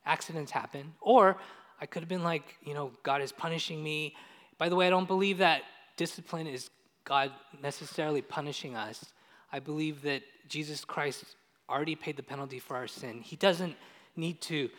accidents 0.07 0.53
happen, 0.53 0.93
or 1.01 1.37
I 1.81 1.87
could 1.87 2.03
have 2.03 2.09
been 2.09 2.23
like, 2.23 2.57
you 2.63 2.75
know, 2.75 2.93
God 3.03 3.21
is 3.21 3.33
punishing 3.33 3.83
me. 3.83 4.15
By 4.59 4.69
the 4.69 4.77
way, 4.77 4.87
I 4.87 4.91
don't 4.91 5.09
believe 5.09 5.39
that 5.39 5.63
discipline 5.97 6.47
is 6.47 6.71
God 7.05 7.33
necessarily 7.63 8.23
punishing 8.23 8.77
us. 8.77 9.05
I 9.53 9.59
believe 9.59 10.03
that 10.03 10.23
Jesus 10.49 10.85
Christ 10.85 11.25
already 11.69 11.97
paid 11.97 12.17
the 12.17 12.23
penalty 12.23 12.59
for 12.59 12.77
our 12.77 12.87
sin. 12.87 13.21
He 13.21 13.37
doesn't 13.37 13.75
need 14.17 14.41
to 14.43 14.71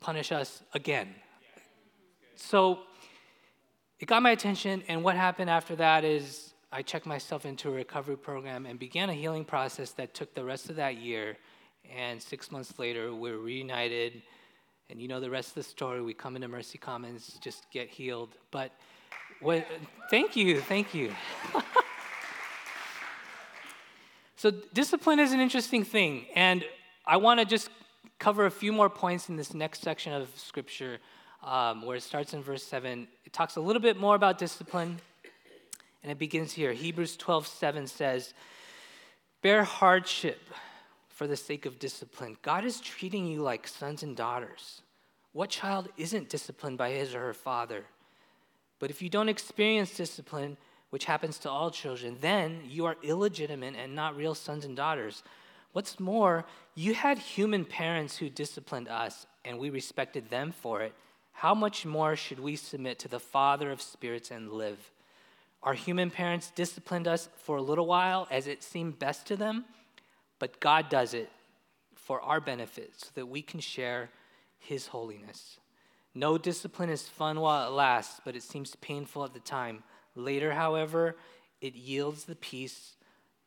punish 0.00 0.32
us 0.32 0.62
again. 0.74 1.14
So 2.36 2.80
it 4.04 4.06
got 4.06 4.22
my 4.22 4.32
attention, 4.32 4.82
and 4.86 5.02
what 5.02 5.16
happened 5.16 5.48
after 5.48 5.74
that 5.76 6.04
is 6.04 6.52
I 6.70 6.82
checked 6.82 7.06
myself 7.06 7.46
into 7.46 7.70
a 7.70 7.72
recovery 7.72 8.18
program 8.18 8.66
and 8.66 8.78
began 8.78 9.08
a 9.08 9.14
healing 9.14 9.46
process 9.46 9.92
that 9.92 10.12
took 10.12 10.34
the 10.34 10.44
rest 10.44 10.68
of 10.68 10.76
that 10.76 10.98
year. 10.98 11.38
And 11.90 12.22
six 12.22 12.52
months 12.52 12.78
later, 12.78 13.14
we're 13.14 13.38
reunited 13.38 14.20
and 14.90 15.00
you 15.00 15.08
know 15.08 15.20
the 15.20 15.30
rest 15.30 15.48
of 15.48 15.54
the 15.54 15.62
story. 15.62 16.02
We 16.02 16.12
come 16.12 16.36
into 16.36 16.48
Mercy 16.48 16.76
Commons, 16.76 17.38
just 17.40 17.64
get 17.70 17.88
healed. 17.88 18.34
But 18.50 18.72
what, 19.40 19.66
thank 20.10 20.36
you, 20.36 20.60
thank 20.60 20.92
you. 20.92 21.14
So, 24.36 24.50
discipline 24.50 25.20
is 25.20 25.32
an 25.32 25.40
interesting 25.40 25.84
thing. 25.84 26.26
And 26.34 26.66
I 27.06 27.16
want 27.16 27.40
to 27.40 27.46
just 27.46 27.70
cover 28.18 28.44
a 28.44 28.50
few 28.50 28.74
more 28.74 28.90
points 28.90 29.30
in 29.30 29.36
this 29.36 29.54
next 29.54 29.80
section 29.80 30.12
of 30.12 30.28
scripture 30.36 30.98
um, 31.44 31.82
where 31.82 31.96
it 31.96 32.02
starts 32.02 32.34
in 32.34 32.42
verse 32.42 32.62
7. 32.62 33.06
It 33.24 33.32
talks 33.32 33.56
a 33.56 33.60
little 33.60 33.82
bit 33.82 33.96
more 33.96 34.16
about 34.16 34.38
discipline. 34.38 34.98
And 36.02 36.10
it 36.10 36.18
begins 36.18 36.52
here. 36.52 36.72
Hebrews 36.72 37.16
12 37.16 37.46
7 37.46 37.86
says, 37.86 38.34
Bear 39.42 39.64
hardship 39.64 40.40
for 41.08 41.26
the 41.26 41.36
sake 41.36 41.66
of 41.66 41.78
discipline. 41.78 42.36
God 42.42 42.64
is 42.64 42.80
treating 42.80 43.26
you 43.26 43.42
like 43.42 43.68
sons 43.68 44.02
and 44.02 44.16
daughters. 44.16 44.82
What 45.32 45.50
child 45.50 45.88
isn't 45.96 46.28
disciplined 46.28 46.78
by 46.78 46.90
his 46.90 47.14
or 47.14 47.20
her 47.20 47.34
father? 47.34 47.84
But 48.78 48.90
if 48.90 49.00
you 49.00 49.08
don't 49.08 49.28
experience 49.28 49.96
discipline, 49.96 50.56
which 50.90 51.06
happens 51.06 51.38
to 51.38 51.50
all 51.50 51.70
children, 51.70 52.18
then 52.20 52.60
you 52.66 52.84
are 52.84 52.96
illegitimate 53.02 53.74
and 53.76 53.94
not 53.94 54.16
real 54.16 54.34
sons 54.34 54.64
and 54.64 54.76
daughters. 54.76 55.22
What's 55.72 55.98
more, 55.98 56.44
you 56.74 56.94
had 56.94 57.18
human 57.18 57.64
parents 57.64 58.16
who 58.16 58.28
disciplined 58.28 58.88
us, 58.88 59.26
and 59.44 59.58
we 59.58 59.70
respected 59.70 60.30
them 60.30 60.52
for 60.52 60.82
it. 60.82 60.94
How 61.34 61.54
much 61.54 61.84
more 61.84 62.16
should 62.16 62.40
we 62.40 62.56
submit 62.56 62.98
to 63.00 63.08
the 63.08 63.20
Father 63.20 63.70
of 63.70 63.82
spirits 63.82 64.30
and 64.30 64.52
live? 64.52 64.90
Our 65.62 65.74
human 65.74 66.10
parents 66.10 66.52
disciplined 66.54 67.08
us 67.08 67.28
for 67.36 67.56
a 67.56 67.62
little 67.62 67.86
while 67.86 68.26
as 68.30 68.46
it 68.46 68.62
seemed 68.62 68.98
best 68.98 69.26
to 69.26 69.36
them, 69.36 69.64
but 70.38 70.60
God 70.60 70.88
does 70.88 71.12
it 71.12 71.30
for 71.96 72.20
our 72.20 72.40
benefit 72.40 72.92
so 72.96 73.08
that 73.14 73.26
we 73.26 73.42
can 73.42 73.60
share 73.60 74.10
His 74.58 74.86
holiness. 74.86 75.58
No 76.14 76.38
discipline 76.38 76.90
is 76.90 77.08
fun 77.08 77.40
while 77.40 77.66
it 77.66 77.72
lasts, 77.74 78.20
but 78.24 78.36
it 78.36 78.42
seems 78.42 78.76
painful 78.76 79.24
at 79.24 79.34
the 79.34 79.40
time. 79.40 79.82
Later, 80.14 80.52
however, 80.52 81.16
it 81.60 81.74
yields 81.74 82.24
the 82.24 82.36
peace, 82.36 82.94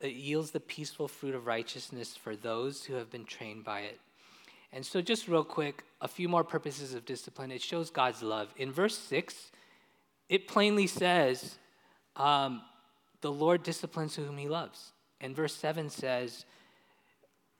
it 0.01 0.13
yields 0.13 0.51
the 0.51 0.59
peaceful 0.59 1.07
fruit 1.07 1.33
of 1.33 1.47
righteousness 1.47 2.17
for 2.17 2.35
those 2.35 2.83
who 2.83 2.95
have 2.95 3.09
been 3.09 3.25
trained 3.25 3.63
by 3.63 3.81
it. 3.81 3.99
And 4.73 4.85
so, 4.85 5.01
just 5.01 5.27
real 5.27 5.43
quick, 5.43 5.83
a 6.01 6.07
few 6.07 6.27
more 6.27 6.43
purposes 6.43 6.93
of 6.93 7.05
discipline. 7.05 7.51
It 7.51 7.61
shows 7.61 7.89
God's 7.89 8.21
love. 8.21 8.53
In 8.57 8.71
verse 8.71 8.97
6, 8.97 9.51
it 10.29 10.47
plainly 10.47 10.87
says, 10.87 11.57
um, 12.15 12.61
The 13.21 13.31
Lord 13.31 13.63
disciplines 13.63 14.15
whom 14.15 14.37
he 14.37 14.47
loves. 14.47 14.91
And 15.21 15.35
verse 15.35 15.55
7 15.55 15.89
says, 15.89 16.45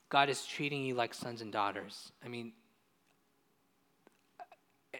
God 0.10 0.30
is 0.30 0.46
treating 0.46 0.84
you 0.84 0.94
like 0.94 1.14
sons 1.14 1.42
and 1.42 1.52
daughters. 1.52 2.12
I 2.24 2.28
mean, 2.28 2.54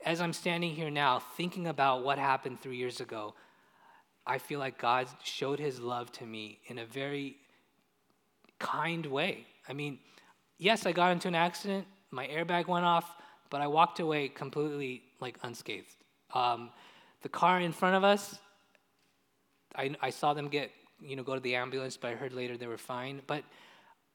as 0.06 0.22
I'm 0.22 0.34
standing 0.34 0.76
here 0.76 0.90
now, 0.90 1.20
thinking 1.20 1.68
about 1.68 2.04
what 2.04 2.18
happened 2.18 2.60
three 2.62 2.78
years 2.78 3.00
ago, 3.00 3.34
I 4.26 4.38
feel 4.38 4.60
like 4.60 4.78
God 4.78 5.08
showed 5.24 5.60
his 5.60 5.80
love 5.80 6.12
to 6.14 6.26
me 6.26 6.60
in 6.66 6.80
a 6.80 6.86
very 6.86 7.38
kind 8.60 9.06
way. 9.06 9.46
I 9.70 9.74
mean, 9.74 10.00
yes, 10.58 10.86
I 10.86 10.92
got 10.92 11.12
into 11.12 11.28
an 11.28 11.36
accident, 11.36 11.88
my 12.12 12.28
airbag 12.28 12.68
went 12.68 12.86
off, 12.86 13.16
but 13.50 13.62
I 13.62 13.68
walked 13.68 14.00
away 14.00 14.28
completely 14.30 15.04
like 15.20 15.38
unscathed. 15.44 15.96
Um, 16.34 16.70
the 17.22 17.30
car 17.30 17.60
in 17.60 17.72
front 17.72 17.96
of 17.96 18.04
us, 18.04 18.40
I, 19.76 19.96
I 20.02 20.10
saw 20.10 20.34
them 20.34 20.48
get, 20.48 20.72
you 21.02 21.16
know, 21.16 21.24
go 21.24 21.36
to 21.36 21.40
the 21.40 21.56
ambulance, 21.56 21.98
but 21.98 22.12
I 22.12 22.16
heard 22.16 22.34
later 22.34 22.58
they 22.58 22.68
were 22.68 22.78
fine. 22.78 23.22
But 23.28 23.44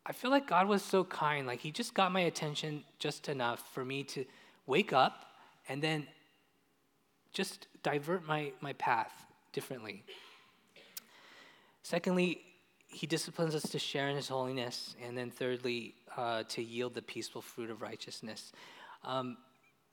I 0.05 0.13
feel 0.13 0.31
like 0.31 0.47
God 0.47 0.69
was 0.69 0.83
so 0.83 1.05
kind. 1.05 1.47
Like 1.47 1.61
He 1.61 1.71
just 1.71 1.95
got 1.95 2.13
my 2.13 2.21
attention 2.21 2.85
just 2.99 3.29
enough 3.29 3.63
for 3.73 3.85
me 3.85 4.03
to 4.05 4.25
wake 4.67 4.93
up 4.93 5.27
and 5.69 5.83
then 5.83 6.07
just 7.33 7.67
divert 7.83 8.27
my, 8.27 8.53
my 8.61 8.73
path 8.75 9.13
differently. 9.53 10.05
Secondly, 11.83 12.41
He 12.93 13.07
disciplines 13.07 13.55
us 13.55 13.63
to 13.71 13.79
share 13.79 14.09
in 14.09 14.17
His 14.17 14.29
holiness. 14.29 14.95
And 15.03 15.17
then 15.17 15.31
thirdly, 15.31 15.95
uh, 16.17 16.45
to 16.51 16.63
yield 16.63 16.95
the 16.95 17.03
peaceful 17.03 17.43
fruit 17.43 17.71
of 17.71 17.83
righteousness. 17.83 18.53
Um, 19.05 19.39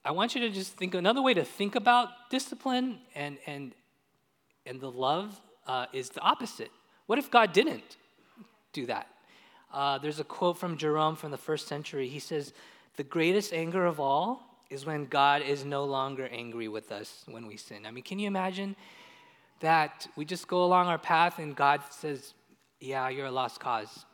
I 0.03 0.12
want 0.12 0.36
you 0.36 0.41
to 0.41 0.50
just 0.50 0.74
think 0.74 0.94
another 0.94 1.22
way 1.22 1.34
to 1.34 1.44
think 1.44 1.75
about 1.75 2.10
discipline 2.29 3.00
and, 3.15 3.38
and, 3.46 3.74
and 4.65 4.79
the 4.79 4.91
love 4.91 5.39
uh, 5.68 5.88
is 5.94 6.10
the 6.10 6.22
opposite. 6.22 6.72
What 7.06 7.20
if 7.20 7.32
God 7.32 7.53
didn't 7.53 7.98
do 8.74 8.86
that? 8.86 9.08
Uh, 9.74 9.98
there's 9.98 10.20
a 10.20 10.24
quote 10.24 10.58
from 10.58 10.77
Jerome 10.77 11.15
from 11.15 11.32
the 11.32 11.38
first 11.38 11.68
century. 11.68 12.08
He 12.08 12.20
says, 12.20 12.53
The 12.96 13.03
greatest 13.03 13.53
anger 13.53 13.86
of 13.86 14.00
all 14.00 14.63
is 14.70 14.86
when 14.86 15.06
God 15.06 15.41
is 15.41 15.65
no 15.65 15.86
longer 15.86 16.29
angry 16.32 16.68
with 16.68 16.91
us 16.91 17.24
when 17.27 17.48
we 17.48 17.58
sin. 17.58 17.86
I 17.86 17.91
mean, 17.91 18.03
can 18.03 18.20
you 18.20 18.27
imagine 18.27 18.75
that 19.60 20.08
we 20.15 20.25
just 20.25 20.48
go 20.48 20.63
along 20.63 20.88
our 20.88 20.98
path 20.98 21.39
and 21.39 21.56
God 21.56 21.82
says, 21.89 22.34
Yeah, 22.79 23.09
you're 23.09 23.27
a 23.27 23.31
lost 23.31 23.59
cause? 23.59 24.05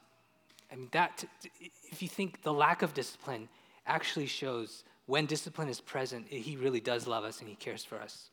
I 0.72 0.76
mean, 0.76 0.90
that, 0.92 1.24
if 1.92 2.02
you 2.02 2.08
think 2.08 2.42
the 2.42 2.54
lack 2.54 2.82
of 2.82 2.94
discipline 2.94 3.48
actually 3.86 4.26
shows 4.26 4.84
when 5.06 5.26
discipline 5.26 5.70
is 5.70 5.80
present, 5.80 6.28
He 6.28 6.58
really 6.58 6.80
does 6.80 7.08
love 7.08 7.24
us 7.24 7.40
and 7.40 7.50
He 7.50 7.56
cares 7.56 7.84
for 7.84 8.00
us. 8.00 8.30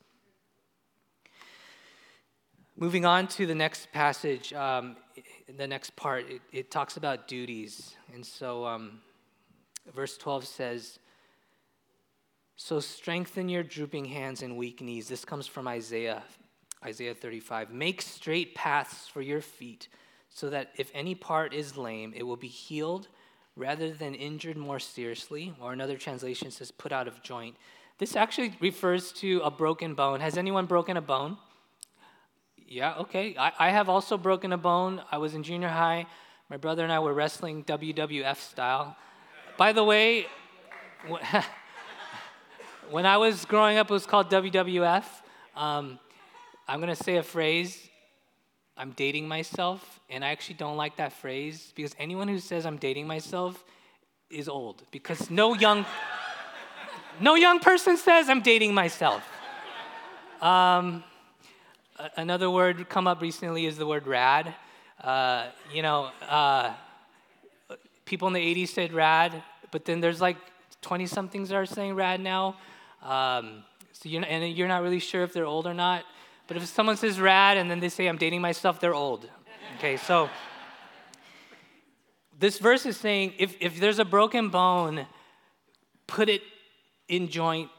Moving 2.75 3.05
on 3.05 3.27
to 3.29 3.45
the 3.45 3.53
next 3.53 3.91
passage, 3.91 4.51
um, 4.53 4.95
the 5.57 5.67
next 5.67 5.95
part, 5.95 6.27
it, 6.27 6.41
it, 6.51 6.71
talks 6.71 6.97
about 6.97 7.27
duties. 7.27 7.95
And 8.13 8.25
so, 8.25 8.65
um, 8.65 9.01
verse 9.93 10.17
12 10.17 10.47
says, 10.47 10.99
So 12.55 12.79
strengthen 12.79 13.47
your 13.47 13.61
drooping 13.61 14.05
hands 14.05 14.41
and 14.41 14.57
weak 14.57 14.81
knees. 14.81 15.07
This 15.07 15.23
comes 15.23 15.45
from 15.45 15.67
Isaiah, 15.67 16.23
Isaiah 16.83 17.13
35. 17.13 17.71
Make 17.71 18.01
straight 18.01 18.55
paths 18.55 19.07
for 19.07 19.21
your 19.21 19.41
feet, 19.41 19.87
so 20.33 20.49
that 20.49 20.71
if 20.77 20.89
any 20.93 21.13
part 21.13 21.53
is 21.53 21.77
lame, 21.77 22.13
it 22.15 22.23
will 22.23 22.37
be 22.37 22.47
healed 22.47 23.07
rather 23.55 23.91
than 23.91 24.15
injured 24.15 24.57
more 24.57 24.79
seriously. 24.79 25.53
Or 25.61 25.73
another 25.73 25.95
translation 25.97 26.49
says, 26.49 26.71
put 26.71 26.91
out 26.91 27.07
of 27.07 27.21
joint. 27.21 27.55
This 27.99 28.15
actually 28.15 28.55
refers 28.59 29.11
to 29.13 29.41
a 29.43 29.51
broken 29.51 29.93
bone. 29.93 30.19
Has 30.19 30.37
anyone 30.37 30.65
broken 30.65 30.97
a 30.97 31.01
bone? 31.01 31.37
Yeah, 32.67 32.95
okay. 32.95 33.35
I, 33.37 33.51
I 33.59 33.69
have 33.69 33.89
also 33.89 34.17
broken 34.17 34.51
a 34.51 34.57
bone. 34.57 35.03
I 35.11 35.19
was 35.19 35.35
in 35.35 35.43
junior 35.43 35.69
high. 35.69 36.07
My 36.49 36.57
brother 36.57 36.83
and 36.83 36.91
I 36.91 36.99
were 36.99 37.13
wrestling 37.13 37.63
WWF 37.65 38.37
style. 38.37 38.97
By 39.57 39.71
the 39.71 39.83
way, 39.83 40.25
when 42.89 43.05
I 43.05 43.17
was 43.17 43.45
growing 43.45 43.77
up, 43.77 43.91
it 43.91 43.93
was 43.93 44.07
called 44.07 44.31
WWF. 44.31 45.05
Um, 45.55 45.99
I'm 46.67 46.79
going 46.79 46.93
to 46.95 47.03
say 47.03 47.17
a 47.17 47.23
phrase. 47.23 47.89
I'm 48.75 48.91
dating 48.91 49.27
myself, 49.27 49.99
and 50.09 50.25
I 50.25 50.29
actually 50.29 50.55
don't 50.55 50.77
like 50.77 50.95
that 50.95 51.13
phrase 51.13 51.71
because 51.75 51.95
anyone 51.99 52.27
who 52.27 52.39
says 52.39 52.65
I'm 52.65 52.77
dating 52.77 53.05
myself 53.05 53.63
is 54.31 54.49
old 54.49 54.81
because 54.89 55.29
no 55.29 55.53
young, 55.53 55.85
no 57.19 57.35
young 57.35 57.59
person 57.59 57.97
says 57.97 58.29
I'm 58.29 58.41
dating 58.41 58.73
myself. 58.73 59.23
Um, 60.41 61.03
another 62.17 62.49
word 62.49 62.89
come 62.89 63.07
up 63.07 63.21
recently 63.21 63.67
is 63.67 63.77
the 63.77 63.85
word 63.85 64.07
rad. 64.07 64.55
Uh, 65.01 65.47
you 65.71 65.83
know, 65.83 66.09
uh, 66.27 66.73
people 68.05 68.27
in 68.27 68.33
the 68.33 68.65
80s 68.65 68.69
said 68.69 68.91
rad, 68.91 69.43
but 69.69 69.85
then 69.85 70.01
there's 70.01 70.19
like 70.19 70.37
20 70.81 71.05
somethings 71.05 71.49
that 71.49 71.55
are 71.55 71.65
saying 71.67 71.93
rad 71.93 72.19
now. 72.19 72.55
Um, 73.03 73.63
so 73.91 74.09
you're 74.09 74.23
and 74.25 74.57
you're 74.57 74.67
not 74.67 74.81
really 74.81 74.99
sure 74.99 75.23
if 75.23 75.31
they're 75.31 75.45
old 75.45 75.67
or 75.67 75.73
not. 75.73 76.05
But 76.53 76.61
if 76.61 76.69
someone 76.69 76.97
says 76.97 77.19
rad 77.19 77.57
and 77.57 77.71
then 77.71 77.79
they 77.79 77.89
say 77.89 78.05
I'm 78.05 78.17
dating 78.17 78.41
myself, 78.41 78.79
they're 78.79 78.93
old. 78.93 79.27
Okay, 79.77 79.97
so 79.97 80.29
this 82.37 82.59
verse 82.59 82.85
is 82.85 82.95
saying 82.95 83.33
if, 83.39 83.55
if 83.59 83.79
there's 83.79 83.97
a 83.97 84.05
broken 84.05 84.49
bone, 84.49 85.07
put 86.05 86.29
it 86.29 86.43
in 87.07 87.27
joint 87.27 87.71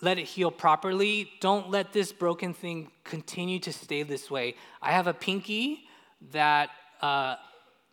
let 0.00 0.16
it 0.16 0.26
heal 0.26 0.50
properly. 0.52 1.28
Don't 1.40 1.70
let 1.70 1.92
this 1.92 2.12
broken 2.12 2.54
thing 2.54 2.90
continue 3.02 3.58
to 3.58 3.72
stay 3.72 4.04
this 4.04 4.30
way. 4.30 4.54
I 4.80 4.92
have 4.92 5.08
a 5.08 5.12
pinky 5.12 5.88
that 6.30 6.70
uh, 7.00 7.34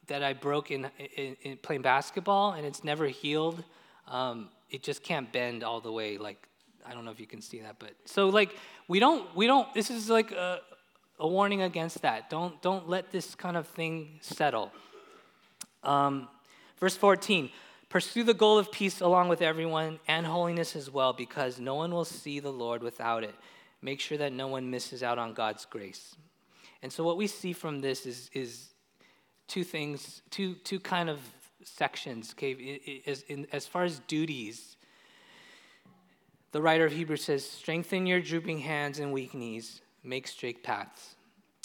that 0.08 0.22
I 0.22 0.34
broke 0.34 0.70
in, 0.70 0.88
in, 1.18 1.36
in, 1.42 1.58
playing 1.58 1.82
basketball, 1.82 2.52
and 2.52 2.64
it's 2.64 2.84
never 2.84 3.08
healed. 3.08 3.64
Um, 4.08 4.50
it 4.70 4.84
just 4.84 5.02
can't 5.02 5.34
bend 5.34 5.64
all 5.64 5.82
the 5.82 5.92
way. 5.92 6.20
Like 6.20 6.48
I 6.86 6.94
don't 6.94 7.06
know 7.06 7.12
if 7.12 7.20
you 7.20 7.28
can 7.28 7.42
see 7.42 7.60
that, 7.62 7.78
but 7.80 7.94
so 8.06 8.30
like 8.30 8.56
we 8.88 9.00
don't 9.00 9.36
we 9.36 9.48
don't. 9.48 9.74
This 9.74 9.90
is 9.90 10.10
like 10.10 10.32
a, 10.32 10.60
a 11.20 11.28
warning 11.28 11.62
against 11.62 12.02
that. 12.02 12.30
Don't 12.30 12.62
don't 12.62 12.88
let 12.90 13.12
this 13.12 13.36
kind 13.36 13.58
of 13.58 13.68
thing 13.68 14.20
settle. 14.22 14.72
Um, 15.84 16.28
verse 16.80 16.96
14 16.96 17.50
Pursue 17.90 18.24
the 18.24 18.34
goal 18.34 18.58
of 18.58 18.72
peace 18.72 19.00
along 19.00 19.30
with 19.30 19.42
everyone 19.42 20.00
and 20.08 20.26
holiness 20.26 20.76
as 20.76 20.92
well, 20.92 21.14
because 21.14 21.60
no 21.60 21.76
one 21.76 21.92
will 21.92 22.04
see 22.04 22.40
the 22.40 22.52
Lord 22.52 22.84
without 22.84 23.24
it. 23.24 23.36
Make 23.82 24.00
sure 24.00 24.18
that 24.18 24.34
no 24.34 24.48
one 24.48 24.70
misses 24.70 25.04
out 25.04 25.18
on 25.18 25.34
God's 25.34 25.66
grace. 25.66 26.16
And 26.82 26.92
so, 26.92 27.04
what 27.04 27.18
we 27.18 27.28
see 27.28 27.54
from 27.54 27.82
this 27.82 28.06
is, 28.06 28.30
is 28.34 28.74
two 29.48 29.64
things, 29.64 30.24
two, 30.30 30.56
two 30.56 30.80
kind 30.80 31.10
of 31.10 31.20
sections. 31.64 32.34
Okay, 32.34 33.02
as, 33.06 33.22
in, 33.24 33.48
as 33.52 33.66
far 33.66 33.84
as 33.84 34.00
duties, 34.08 34.75
the 36.56 36.62
writer 36.62 36.86
of 36.86 36.94
Hebrews 36.94 37.26
says, 37.26 37.44
Strengthen 37.44 38.06
your 38.06 38.22
drooping 38.22 38.60
hands 38.60 39.00
and 39.00 39.12
weak 39.12 39.34
knees, 39.34 39.82
make 40.06 40.26
straight 40.26 40.64
paths. 40.64 41.16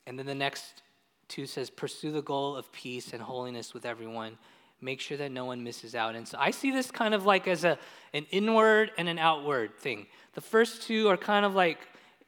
And 0.05 0.19
then 0.19 0.27
the 0.27 0.35
next 0.35 0.83
2 1.29 1.47
says, 1.47 1.71
Pursue 1.71 2.11
the 2.11 2.23
goal 2.23 2.57
of 2.57 2.73
peace 2.73 3.13
and 3.13 3.23
holiness 3.23 3.73
with 3.73 3.87
everyone. 3.87 4.37
Make 4.81 5.01
sure 5.01 5.17
that 5.17 5.31
no 5.31 5.45
one 5.45 5.63
misses 5.63 5.95
out. 5.95 6.17
And 6.17 6.27
so 6.27 6.39
I 6.41 6.51
see 6.51 6.73
this 6.73 6.91
kind 6.91 7.15
of 7.15 7.25
like 7.25 7.47
as 7.47 7.63
a, 7.63 7.79
an 8.15 8.27
inward 8.33 8.91
and 8.99 9.09
an 9.09 9.21
outward 9.21 9.77
thing. 9.79 10.09
The 10.35 10.41
first 10.41 10.83
two 10.83 11.07
are 11.07 11.17
kind 11.17 11.47
of 11.47 11.55
like 11.55 11.79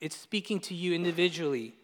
it's 0.01 0.15
speaking 0.15 0.61
to 0.61 0.75
you 0.77 0.95
individually. 0.95 1.75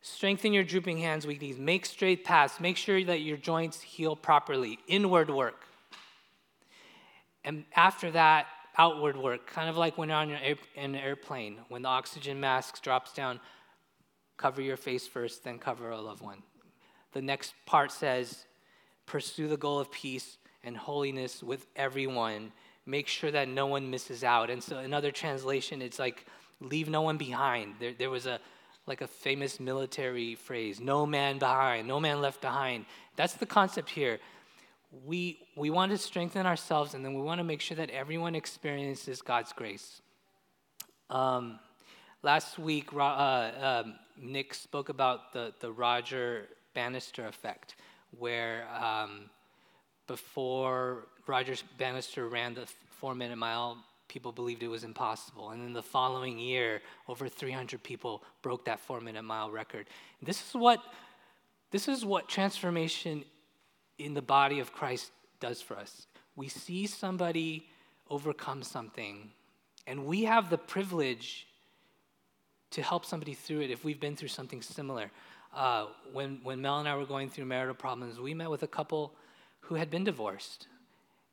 Strengthen 0.00 0.52
your 0.52 0.62
drooping 0.62 0.98
hands, 0.98 1.26
weak 1.26 1.42
knees. 1.42 1.58
Make 1.58 1.84
straight 1.86 2.24
paths. 2.24 2.60
Make 2.60 2.76
sure 2.76 3.02
that 3.02 3.22
your 3.22 3.36
joints 3.36 3.80
heal 3.80 4.14
properly. 4.14 4.78
Inward 4.86 5.28
work. 5.28 5.64
And 7.42 7.64
after 7.74 8.12
that, 8.12 8.46
outward 8.76 9.16
work, 9.16 9.46
kind 9.46 9.68
of 9.68 9.76
like 9.76 9.96
when 9.96 10.08
you're 10.08 10.18
on 10.18 10.30
air, 10.30 10.56
in 10.74 10.94
an 10.94 10.96
airplane, 10.96 11.58
when 11.68 11.82
the 11.82 11.88
oxygen 11.88 12.40
mask 12.40 12.82
drops 12.82 13.12
down, 13.12 13.40
cover 14.36 14.60
your 14.60 14.76
face 14.76 15.06
first, 15.06 15.44
then 15.44 15.58
cover 15.58 15.90
a 15.90 16.00
loved 16.00 16.22
one. 16.22 16.42
The 17.12 17.22
next 17.22 17.54
part 17.66 17.92
says, 17.92 18.46
pursue 19.06 19.48
the 19.48 19.56
goal 19.56 19.78
of 19.78 19.90
peace 19.92 20.38
and 20.64 20.76
holiness 20.76 21.42
with 21.42 21.66
everyone. 21.76 22.52
Make 22.86 23.06
sure 23.06 23.30
that 23.30 23.48
no 23.48 23.66
one 23.66 23.90
misses 23.90 24.24
out. 24.24 24.50
And 24.50 24.62
so, 24.62 24.78
another 24.78 25.10
translation, 25.10 25.80
it's 25.80 25.98
like, 25.98 26.26
leave 26.60 26.88
no 26.88 27.02
one 27.02 27.16
behind. 27.16 27.74
There, 27.78 27.92
there 27.96 28.10
was 28.10 28.26
a 28.26 28.40
like 28.86 29.00
a 29.00 29.06
famous 29.06 29.58
military 29.58 30.34
phrase, 30.34 30.78
no 30.78 31.06
man 31.06 31.38
behind, 31.38 31.88
no 31.88 31.98
man 31.98 32.20
left 32.20 32.42
behind. 32.42 32.84
That's 33.16 33.32
the 33.32 33.46
concept 33.46 33.88
here 33.88 34.18
we, 35.04 35.40
we 35.56 35.70
want 35.70 35.92
to 35.92 35.98
strengthen 35.98 36.46
ourselves 36.46 36.94
and 36.94 37.04
then 37.04 37.14
we 37.14 37.22
want 37.22 37.38
to 37.38 37.44
make 37.44 37.60
sure 37.60 37.76
that 37.76 37.90
everyone 37.90 38.34
experiences 38.34 39.22
God's 39.22 39.52
grace. 39.52 40.00
Um, 41.10 41.58
last 42.22 42.58
week, 42.58 42.92
uh, 42.94 43.50
um, 43.60 43.94
Nick 44.20 44.54
spoke 44.54 44.88
about 44.88 45.32
the, 45.32 45.52
the 45.60 45.72
Roger 45.72 46.46
Bannister 46.74 47.26
effect, 47.26 47.76
where 48.18 48.66
um, 48.74 49.30
before 50.06 51.06
Roger 51.26 51.54
Bannister 51.78 52.28
ran 52.28 52.54
the 52.54 52.66
four 52.90 53.14
minute 53.14 53.36
mile, 53.36 53.78
people 54.08 54.32
believed 54.32 54.62
it 54.62 54.68
was 54.68 54.84
impossible. 54.84 55.50
And 55.50 55.62
then 55.62 55.72
the 55.72 55.82
following 55.82 56.38
year, 56.38 56.80
over 57.08 57.28
300 57.28 57.82
people 57.82 58.22
broke 58.42 58.64
that 58.66 58.80
four 58.80 59.00
minute 59.00 59.22
mile 59.22 59.50
record. 59.50 59.86
This 60.22 60.40
is 60.48 60.54
what, 60.54 60.80
this 61.70 61.88
is 61.88 62.04
what 62.04 62.28
transformation 62.28 63.24
in 63.98 64.14
the 64.14 64.22
body 64.22 64.60
of 64.60 64.72
Christ 64.72 65.10
does 65.40 65.60
for 65.60 65.76
us. 65.76 66.06
We 66.36 66.48
see 66.48 66.86
somebody 66.86 67.68
overcome 68.10 68.62
something, 68.62 69.30
and 69.86 70.06
we 70.06 70.24
have 70.24 70.50
the 70.50 70.58
privilege 70.58 71.46
to 72.72 72.82
help 72.82 73.04
somebody 73.06 73.34
through 73.34 73.60
it 73.60 73.70
if 73.70 73.84
we've 73.84 74.00
been 74.00 74.16
through 74.16 74.28
something 74.28 74.60
similar. 74.60 75.10
Uh, 75.54 75.86
when, 76.12 76.40
when 76.42 76.60
Mel 76.60 76.80
and 76.80 76.88
I 76.88 76.96
were 76.96 77.06
going 77.06 77.30
through 77.30 77.44
marital 77.44 77.74
problems, 77.74 78.18
we 78.18 78.34
met 78.34 78.50
with 78.50 78.64
a 78.64 78.66
couple 78.66 79.14
who 79.60 79.76
had 79.76 79.90
been 79.90 80.02
divorced. 80.04 80.66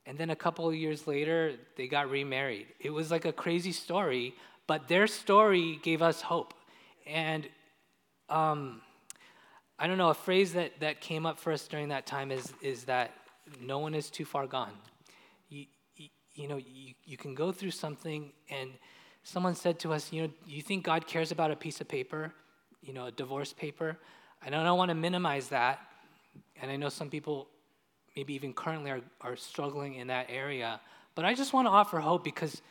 And 0.06 0.18
then 0.18 0.30
a 0.30 0.36
couple 0.36 0.68
of 0.68 0.76
years 0.76 1.08
later, 1.08 1.56
they 1.78 1.88
got 1.88 2.10
remarried. 2.10 2.68
It 2.80 2.92
was 2.92 3.12
like 3.12 3.26
a 3.26 3.32
crazy 3.32 3.72
story, 3.72 4.36
but 4.68 4.88
their 4.88 5.08
story 5.08 5.80
gave 5.82 6.02
us 6.02 6.22
hope. 6.22 6.54
And 7.08 7.48
um, 8.30 8.82
I 9.82 9.88
don't 9.88 9.98
know, 9.98 10.12
a 10.12 10.14
phrase 10.14 10.54
that, 10.54 10.80
that 10.82 11.02
came 11.02 11.26
up 11.26 11.40
for 11.40 11.52
us 11.52 11.68
during 11.68 11.90
that 11.90 12.06
time 12.06 12.30
is, 12.32 12.54
is 12.62 12.84
that 12.84 13.16
no 13.60 13.80
one 13.80 13.96
is 13.96 14.12
too 14.12 14.26
far 14.26 14.46
gone. 14.46 14.74
You, 15.50 15.66
you, 15.96 16.10
you 16.36 16.48
know, 16.48 16.58
you, 16.58 16.94
you 17.04 17.18
can 17.18 17.34
go 17.34 17.52
through 17.52 17.72
something, 17.72 18.32
and 18.52 18.70
someone 19.24 19.56
said 19.56 19.80
to 19.80 19.92
us, 19.92 20.14
you 20.14 20.22
know, 20.22 20.30
you 20.46 20.62
think 20.62 20.84
God 20.84 21.08
cares 21.08 21.32
about 21.32 21.50
a 21.50 21.56
piece 21.56 21.82
of 21.82 21.88
paper, 21.88 22.32
you 22.84 22.94
know, 22.94 23.08
a 23.08 23.12
divorce 23.12 23.54
paper? 23.54 23.98
And 24.46 24.54
I 24.54 24.64
don't 24.64 24.78
want 24.78 24.90
to 24.90 24.96
minimize 24.96 25.48
that. 25.48 25.80
And 26.62 26.70
I 26.70 26.76
know 26.76 26.90
some 26.90 27.10
people, 27.10 27.48
maybe 28.16 28.36
even 28.36 28.54
currently, 28.54 28.92
are, 28.92 29.02
are 29.22 29.36
struggling 29.36 29.96
in 29.96 30.06
that 30.08 30.28
area. 30.30 30.80
But 31.16 31.26
I 31.26 31.34
just 31.34 31.54
want 31.54 31.66
to 31.66 31.72
offer 31.72 32.00
hope 32.00 32.24
because 32.24 32.62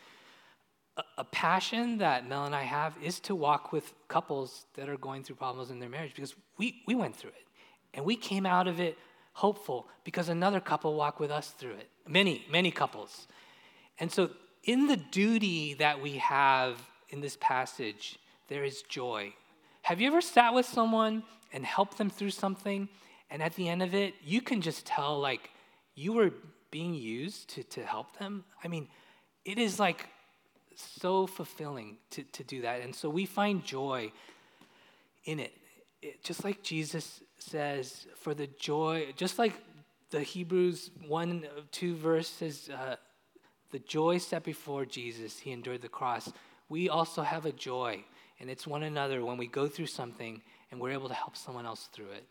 a 1.17 1.25
passion 1.25 1.99
that 1.99 2.29
Mel 2.29 2.45
and 2.45 2.55
I 2.55 2.63
have 2.63 2.95
is 3.03 3.21
to 3.21 3.35
walk 3.35 3.73
with 3.73 3.93
couples 4.09 4.67
that 4.75 4.89
are 4.89 4.97
going 4.97 5.23
through 5.23 5.37
problems 5.37 5.71
in 5.71 5.79
their 5.79 5.89
marriage 5.89 6.15
because 6.15 6.35
we, 6.59 6.83
we 6.87 6.95
went 6.95 7.17
through 7.17 7.31
it. 7.31 7.47
And 7.95 8.05
we 8.05 8.17
came 8.17 8.47
out 8.47 8.69
of 8.69 8.81
it 8.81 8.99
hopeful 9.33 9.89
because 10.05 10.29
another 10.29 10.61
couple 10.61 10.95
walked 10.95 11.21
with 11.21 11.31
us 11.31 11.51
through 11.51 11.75
it. 11.75 11.89
Many, 12.07 12.45
many 12.51 12.71
couples. 12.71 13.27
And 13.99 14.11
so, 14.11 14.31
in 14.65 14.87
the 14.87 14.97
duty 14.97 15.75
that 15.75 16.03
we 16.03 16.19
have 16.19 16.77
in 17.09 17.21
this 17.21 17.37
passage, 17.41 18.19
there 18.49 18.65
is 18.65 18.83
joy. 18.83 19.33
Have 19.83 20.01
you 20.01 20.09
ever 20.09 20.21
sat 20.21 20.53
with 20.53 20.67
someone 20.67 21.23
and 21.53 21.65
helped 21.65 21.97
them 21.97 22.11
through 22.11 22.31
something, 22.31 22.89
and 23.31 23.43
at 23.43 23.55
the 23.55 23.69
end 23.69 23.83
of 23.83 23.95
it, 23.95 24.15
you 24.23 24.43
can 24.43 24.61
just 24.61 24.85
tell, 24.85 25.19
like, 25.19 25.51
you 25.95 26.13
were 26.13 26.31
being 26.71 26.95
used 26.95 27.49
to, 27.51 27.63
to 27.65 27.85
help 27.85 28.19
them? 28.19 28.45
I 28.63 28.69
mean, 28.69 28.89
it 29.45 29.59
is 29.59 29.81
like 29.81 30.09
so 30.81 31.27
fulfilling 31.27 31.97
to, 32.11 32.23
to 32.23 32.45
do 32.45 32.63
that. 32.63 32.81
And 32.81 32.95
so 32.95 33.09
we 33.09 33.27
find 33.27 33.65
joy 33.65 34.13
in 35.25 35.41
it. 35.41 35.53
it. 36.03 36.23
Just 36.25 36.45
like 36.45 36.63
Jesus 36.63 37.23
says, 37.39 38.07
for 38.17 38.35
the 38.35 38.47
joy, 38.47 39.13
just 39.17 39.39
like 39.39 39.55
the 40.11 40.23
Hebrews 40.23 40.91
1 41.07 41.47
2 41.71 41.95
verses, 41.95 42.69
uh, 42.71 42.97
the 43.71 43.79
joy 43.81 44.19
set 44.19 44.43
before 44.43 44.85
Jesus, 44.85 45.39
he 45.39 45.53
endured 45.53 45.83
the 45.83 45.89
cross. 45.89 46.33
We 46.69 46.89
also 46.89 47.23
have 47.23 47.47
a 47.47 47.53
joy, 47.53 48.05
and 48.39 48.51
it's 48.51 48.67
one 48.67 48.83
another 48.83 49.25
when 49.25 49.37
we 49.37 49.47
go 49.47 49.69
through 49.69 49.87
something 49.87 50.43
and 50.71 50.81
we're 50.81 50.93
able 50.93 51.09
to 51.09 51.15
help 51.15 51.37
someone 51.37 51.67
else 51.67 51.89
through 51.93 52.11
it. 52.11 52.25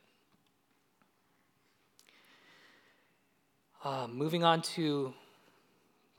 Uh, 3.84 4.08
moving 4.08 4.44
on 4.44 4.62
to 4.62 5.14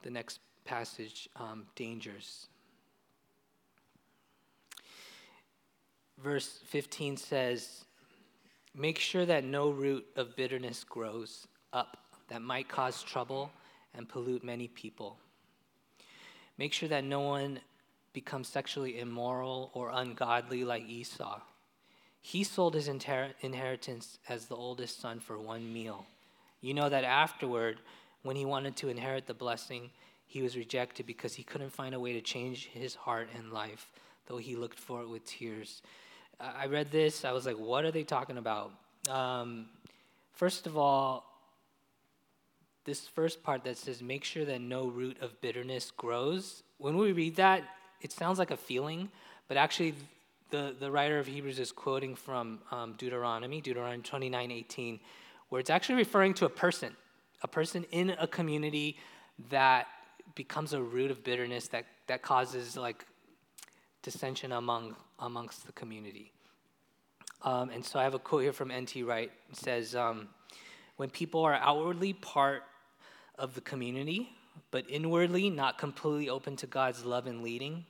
the 0.03 0.11
next 0.11 0.41
passage, 0.71 1.29
um, 1.35 1.67
dangers. 1.75 2.47
Verse 6.17 6.61
15 6.67 7.17
says, 7.17 7.85
Make 8.73 9.01
sure 9.01 9.27
that 9.27 9.43
no 9.43 9.71
root 9.71 10.07
of 10.15 10.37
bitterness 10.37 10.85
grows 10.85 11.49
up 11.73 11.97
that 12.29 12.41
might 12.41 12.69
cause 12.69 13.03
trouble 13.03 13.51
and 13.97 14.09
pollute 14.09 14.45
many 14.45 14.69
people. 14.69 15.17
Make 16.57 16.73
sure 16.73 16.89
that 16.89 17.03
no 17.03 17.19
one 17.19 17.59
becomes 18.13 18.47
sexually 18.47 19.01
immoral 19.01 19.73
or 19.75 19.91
ungodly 19.93 20.63
like 20.63 20.89
Esau. 20.89 21.41
He 22.23 22.45
sold 22.45 22.75
his 22.75 22.87
inheritance 22.87 24.19
as 24.29 24.47
the 24.47 24.55
oldest 24.55 25.01
son 25.01 25.19
for 25.19 25.37
one 25.37 25.73
meal. 25.73 26.07
You 26.61 26.75
know 26.75 26.89
that 26.89 27.03
afterward, 27.03 27.81
when 28.23 28.37
he 28.37 28.45
wanted 28.45 28.77
to 28.77 28.89
inherit 28.89 29.27
the 29.27 29.35
blessing, 29.35 29.91
he 30.31 30.43
was 30.43 30.57
rejected 30.57 31.07
because 31.07 31.35
he 31.35 31.43
couldn't 31.43 31.73
find 31.73 31.93
a 31.93 31.99
way 31.99 32.13
to 32.13 32.21
change 32.21 32.69
his 32.69 32.95
heart 32.95 33.29
and 33.37 33.53
life, 33.53 33.91
though 34.29 34.37
he 34.37 34.55
looked 34.55 34.79
for 34.79 35.03
it 35.03 35.09
with 35.09 35.25
tears. 35.25 35.83
I 36.39 36.67
read 36.67 36.93
this, 36.93 37.25
I 37.25 37.33
was 37.33 37.47
like, 37.47 37.59
what 37.59 37.85
are 37.85 37.91
they 37.91 38.05
talking 38.05 38.39
about? 38.39 38.71
Um, 39.09 39.67
first 40.33 40.69
of 40.69 40.79
all, 40.79 41.27
this 42.85 43.09
first 43.09 43.43
part 43.43 43.65
that 43.65 43.77
says, 43.77 44.03
make 44.03 44.23
sure 44.23 44.45
that 44.45 44.61
no 44.61 44.87
root 44.87 45.17
of 45.21 45.41
bitterness 45.41 45.91
grows. 45.91 46.63
When 46.79 46.97
we 46.97 47.11
read 47.11 47.35
that, 47.35 47.65
it 48.01 48.13
sounds 48.13 48.39
like 48.39 48.53
a 48.53 48.57
feeling, 48.57 49.09
but 49.49 49.57
actually, 49.57 49.95
the, 50.51 50.77
the 50.79 50.93
writer 50.93 51.19
of 51.19 51.27
Hebrews 51.27 51.59
is 51.59 51.73
quoting 51.73 52.15
from 52.15 52.61
um, 52.71 52.95
Deuteronomy, 52.99 53.61
Deuteronomy 53.61 54.05
29 54.05 54.53
18, 54.53 55.01
where 55.49 55.59
it's 55.59 55.71
actually 55.71 55.97
referring 55.97 56.35
to 56.35 56.45
a 56.45 56.49
person, 56.49 56.95
a 57.43 57.49
person 57.49 57.85
in 57.91 58.11
a 58.11 58.29
community 58.29 58.97
that 59.49 59.89
becomes 60.35 60.73
a 60.73 60.83
root 60.83 61.11
of 61.11 61.23
bitterness 61.25 61.69
that, 61.69 61.87
that 62.07 62.23
causes 62.23 62.77
like 62.77 63.05
dissension 64.03 64.53
among 64.53 64.97
amongst 65.19 65.67
the 65.67 65.73
community. 65.73 66.33
Um, 67.43 67.71
and 67.71 67.85
so 67.85 67.99
I 67.99 68.05
have 68.05 68.15
a 68.15 68.19
quote 68.19 68.43
here 68.43 68.53
from 68.53 68.71
N.T. 68.71 69.03
Wright. 69.03 69.31
It 69.51 69.57
says, 69.57 69.95
um, 69.95 70.29
"When 70.97 71.11
people 71.11 71.43
are 71.43 71.55
outwardly 71.55 72.15
part 72.15 72.63
of 73.39 73.55
the 73.55 73.61
community, 73.61 74.31
but 74.71 74.85
inwardly 74.89 75.51
not 75.51 75.79
completely 75.79 76.29
open 76.29 76.57
to 76.57 76.67
God's 76.67 77.05
love 77.05 77.27
and 77.27 77.43
leading, 77.43 77.85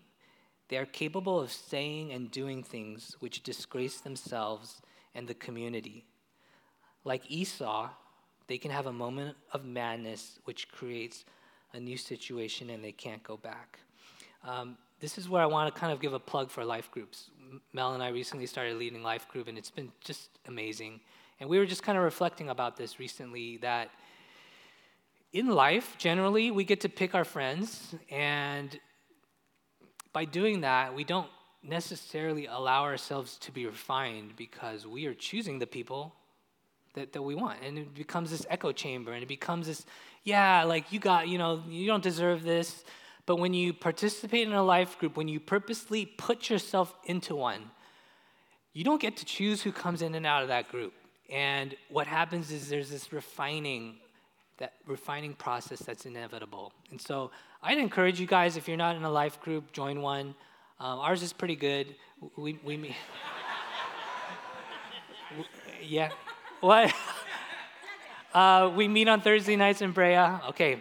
they 0.69 0.77
are 0.77 0.87
capable 0.87 1.41
of 1.41 1.51
saying 1.51 2.13
and 2.13 2.31
doing 2.31 2.63
things 2.63 3.17
which 3.21 3.43
disgrace 3.43 4.01
themselves 4.01 4.81
and 5.15 5.27
the 5.27 5.35
community. 5.35 6.05
Like 7.05 7.29
Esau, 7.29 7.91
they 8.47 8.59
can 8.59 8.71
have 8.71 8.87
a 8.87 8.93
moment 8.93 9.37
of 9.53 9.65
madness 9.65 10.39
which 10.45 10.69
creates 10.69 11.25
a 11.73 11.81
new 11.81 11.97
situation 11.97 12.71
and 12.71 12.83
they 12.83 12.93
can't 12.93 13.23
go 13.23 13.37
back. 13.37 13.79
Um, 14.45 14.77
this 15.01 15.19
is 15.19 15.29
where 15.29 15.43
I 15.43 15.47
want 15.47 15.73
to 15.73 15.81
kind 15.81 15.93
of 15.93 16.01
give 16.01 16.13
a 16.13 16.19
plug 16.19 16.51
for 16.51 16.65
life 16.65 16.91
groups. 16.91 17.31
Mel 17.73 17.95
and 17.95 18.03
I 18.03 18.09
recently 18.09 18.47
started 18.47 18.77
leading 18.77 19.03
life 19.03 19.27
group, 19.29 19.49
and 19.49 19.59
it's 19.59 19.71
been 19.71 19.91
just 20.01 20.31
amazing. 20.47 21.01
And 21.41 21.49
we 21.49 21.59
were 21.59 21.67
just 21.67 21.83
kind 21.83 21.97
of 21.97 22.05
reflecting 22.05 22.51
about 22.51 22.77
this 22.77 22.99
recently 22.99 23.57
that 23.59 23.91
in 25.33 25.49
life, 25.49 25.97
generally, 25.99 26.51
we 26.51 26.65
get 26.65 26.81
to 26.81 26.89
pick 26.89 27.15
our 27.15 27.25
friends, 27.25 27.95
and 28.11 28.79
by 30.13 30.25
doing 30.25 30.63
that, 30.63 30.95
we 30.95 31.05
don't 31.05 31.29
necessarily 31.63 32.47
allow 32.47 32.83
ourselves 32.83 33.37
to 33.39 33.53
be 33.53 33.67
refined 33.67 34.35
because 34.37 34.87
we 34.87 35.07
are 35.07 35.15
choosing 35.15 35.59
the 35.59 35.67
people 35.67 36.15
that, 36.95 37.13
that 37.13 37.23
we 37.23 37.35
want. 37.35 37.63
And 37.63 37.79
it 37.79 37.95
becomes 37.95 38.31
this 38.31 38.47
echo 38.51 38.73
chamber 38.73 39.13
and 39.13 39.23
it 39.23 39.29
becomes 39.29 39.67
this, 39.67 39.85
yeah, 40.25 40.65
like 40.65 40.93
you 40.93 40.99
got, 40.99 41.29
you 41.29 41.39
know, 41.39 41.63
you 41.69 41.87
don't 41.87 42.03
deserve 42.03 42.43
this. 42.43 42.85
But 43.27 43.37
when 43.37 43.55
you 43.55 43.73
participate 43.73 44.47
in 44.47 44.55
a 44.55 44.63
life 44.63 44.99
group, 44.99 45.17
when 45.17 45.29
you 45.29 45.41
purposely 45.41 46.07
put 46.07 46.51
yourself 46.51 46.95
into 47.05 47.37
one, 47.37 47.71
you 48.73 48.85
don't 48.85 49.01
get 49.01 49.17
to 49.19 49.25
choose 49.25 49.63
who 49.63 49.73
comes 49.73 50.03
in 50.03 50.15
and 50.15 50.27
out 50.27 50.43
of 50.43 50.49
that 50.49 50.69
group. 50.69 50.93
And 51.29 51.77
what 51.91 52.07
happens 52.07 52.51
is 52.51 52.69
there's 52.69 52.91
this 52.91 53.13
refining, 53.13 53.97
that 54.59 54.75
refining 54.87 55.35
process 55.35 55.81
that's 55.81 56.07
inevitable. 56.07 56.73
And 56.91 57.01
so 57.01 57.31
I'd 57.63 57.79
encourage 57.79 58.19
you 58.19 58.27
guys, 58.27 58.57
if 58.57 58.67
you're 58.67 58.77
not 58.77 58.97
in 58.97 59.05
a 59.05 59.11
life 59.11 59.41
group, 59.41 59.73
join 59.73 60.03
one. 60.03 60.35
Um, 60.81 60.99
ours 60.99 61.23
is 61.23 61.33
pretty 61.33 61.57
good. 61.57 61.95
We, 62.37 62.59
we, 62.65 62.77
we 62.77 62.97
yeah. 65.83 66.11
What? 66.61 66.93
Uh, 68.33 68.71
we 68.77 68.87
meet 68.87 69.09
on 69.09 69.21
Thursday 69.21 69.57
nights 69.57 69.83
in 69.83 69.91
Brea. 69.91 70.17
Okay. 70.51 70.81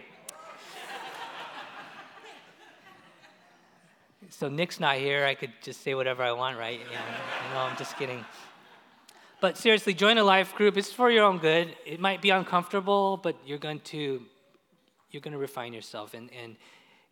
So 4.28 4.48
Nick's 4.48 4.78
not 4.78 4.98
here. 4.98 5.26
I 5.26 5.34
could 5.34 5.50
just 5.60 5.82
say 5.82 5.96
whatever 5.96 6.22
I 6.22 6.30
want, 6.30 6.56
right? 6.56 6.78
Yeah. 6.78 7.00
no, 7.52 7.62
I'm 7.62 7.76
just 7.76 7.96
kidding. 7.96 8.24
But 9.40 9.58
seriously, 9.58 9.94
join 9.94 10.16
a 10.18 10.22
life 10.22 10.54
group. 10.54 10.76
It's 10.76 10.92
for 10.92 11.10
your 11.10 11.24
own 11.24 11.38
good. 11.38 11.74
It 11.84 11.98
might 11.98 12.22
be 12.22 12.30
uncomfortable, 12.30 13.16
but 13.16 13.36
you're 13.44 13.58
going 13.58 13.80
to 13.80 14.22
you're 15.10 15.20
going 15.20 15.32
to 15.32 15.38
refine 15.38 15.72
yourself 15.72 16.14
and 16.14 16.30
and 16.32 16.54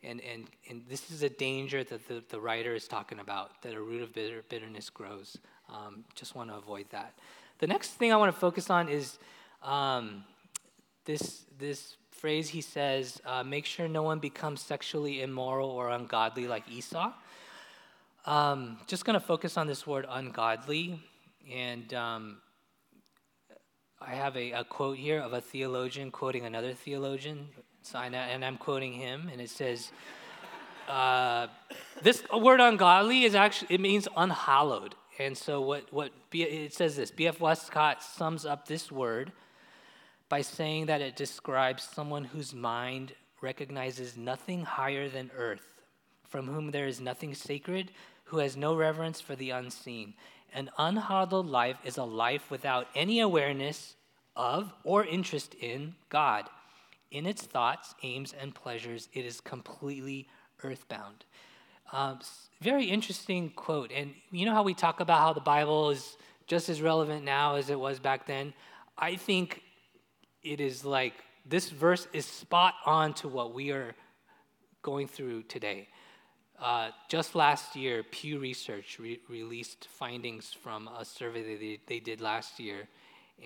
and 0.05 0.21
and, 0.21 0.45
and 0.71 0.85
this 0.89 1.11
is 1.11 1.25
a 1.25 1.29
danger 1.29 1.83
that 1.83 2.07
the, 2.07 2.23
the 2.29 2.39
writer 2.39 2.77
is 2.77 2.87
talking 2.87 3.19
about 3.19 3.61
that 3.63 3.75
a 3.75 3.81
root 3.81 4.03
of 4.03 4.15
bitter, 4.15 4.45
bitterness 4.49 4.89
grows 4.89 5.37
um, 5.69 6.05
just 6.15 6.37
want 6.37 6.51
to 6.51 6.57
avoid 6.57 6.87
that 6.91 7.15
the 7.59 7.67
next 7.67 7.91
thing 7.91 8.13
i 8.13 8.17
want 8.17 8.33
to 8.33 8.39
focus 8.39 8.71
on 8.71 8.89
is 8.89 9.19
um, 9.63 10.25
this 11.05 11.45
this 11.59 11.97
phrase 12.11 12.49
he 12.49 12.61
says 12.61 13.21
uh, 13.27 13.43
make 13.43 13.65
sure 13.65 13.89
no 13.89 14.03
one 14.03 14.19
becomes 14.19 14.61
sexually 14.61 15.23
immoral 15.23 15.71
or 15.71 15.91
ungodly 15.91 16.47
like 16.47 16.69
esau 16.71 17.13
um, 18.27 18.79
just 18.87 19.05
going 19.05 19.15
to 19.15 19.25
focus 19.25 19.57
on 19.57 19.67
this 19.67 19.87
word 19.87 20.07
ungodly 20.09 21.01
and 21.53 21.95
um, 21.95 22.39
I 24.01 24.11
have 24.11 24.37
a, 24.37 24.53
a, 24.53 24.65
quote 24.65 24.97
here 24.97 25.21
of 25.21 25.33
a 25.33 25.41
theologian 25.41 26.11
quoting 26.11 26.45
another 26.45 26.73
theologian 26.73 27.49
and 27.95 28.45
I'm 28.45 28.59
quoting 28.59 28.93
him, 28.93 29.29
and 29.33 29.41
it 29.41 29.51
says, 29.51 29.91
uh, 30.89 31.47
"This 32.03 32.23
word 32.33 32.61
ungodly 32.61 33.25
is 33.25 33.35
actually 33.35 33.75
it 33.75 33.81
means 33.81 34.09
unhallowed." 34.17 34.95
And 35.19 35.37
so 35.37 35.61
what 35.61 35.93
what 35.93 36.13
it 36.33 36.73
says 36.73 36.97
this 36.97 37.11
B.F. 37.11 37.41
Westcott 37.41 38.03
sums 38.03 38.47
up 38.47 38.67
this 38.67 38.93
word 38.93 39.33
by 40.29 40.43
saying 40.43 40.87
that 40.87 41.01
it 41.01 41.17
describes 41.17 41.83
someone 41.83 42.25
whose 42.25 42.55
mind 42.55 43.13
recognizes 43.41 44.17
nothing 44.17 44.65
higher 44.65 45.09
than 45.09 45.31
earth, 45.37 45.81
from 46.29 46.47
whom 46.47 46.71
there 46.71 46.87
is 46.87 47.01
nothing 47.01 47.35
sacred, 47.35 47.91
who 48.25 48.39
has 48.39 48.57
no 48.57 48.75
reverence 48.75 49.21
for 49.21 49.35
the 49.35 49.51
unseen. 49.51 50.15
An 50.53 50.71
unhallowed 50.79 51.47
life 51.47 51.79
is 51.85 51.97
a 51.97 52.05
life 52.05 52.51
without 52.51 52.89
any 52.95 53.21
awareness 53.21 53.97
of 54.37 54.73
or 54.85 55.05
interest 55.05 55.55
in 55.55 55.95
God. 56.09 56.49
In 57.11 57.27
its 57.27 57.43
thoughts, 57.43 57.95
aims, 58.03 58.35
and 58.39 58.55
pleasures, 58.55 59.09
it 59.13 59.25
is 59.25 59.41
completely 59.41 60.29
earthbound. 60.63 61.25
Um, 61.93 62.21
very 62.61 62.85
interesting 62.85 63.51
quote. 63.51 63.91
And 63.93 64.15
you 64.31 64.47
know 64.47 64.53
how 64.53 64.63
we 64.63 64.75
talk 64.75 65.01
about 65.01 65.21
how 65.21 65.33
the 65.33 65.41
Bible 65.41 65.91
is 65.91 66.17
just 66.47 66.69
as 66.69 66.83
relevant 66.83 67.25
now 67.25 67.57
as 67.57 67.71
it 67.71 67.79
was 67.79 67.99
back 67.99 68.27
then? 68.27 68.53
I 68.97 69.17
think 69.17 69.63
it 70.43 70.61
is 70.61 70.85
like 70.85 71.15
this 71.47 71.71
verse 71.71 72.09
is 72.13 72.27
spot 72.27 72.75
on 72.85 73.15
to 73.15 73.29
what 73.29 73.55
we 73.55 73.71
are 73.71 73.95
going 74.83 75.09
through 75.09 75.45
today. 75.45 75.89
Uh, 76.61 76.91
just 77.09 77.35
last 77.35 77.77
year, 77.77 78.03
Pew 78.03 78.39
Research 78.39 78.99
re- 78.99 79.21
released 79.29 79.87
findings 79.87 80.53
from 80.53 80.89
a 80.89 81.05
survey 81.05 81.43
that 81.43 81.61
they, 81.61 81.79
they 81.87 82.01
did 82.01 82.21
last 82.21 82.59
year. 82.59 82.89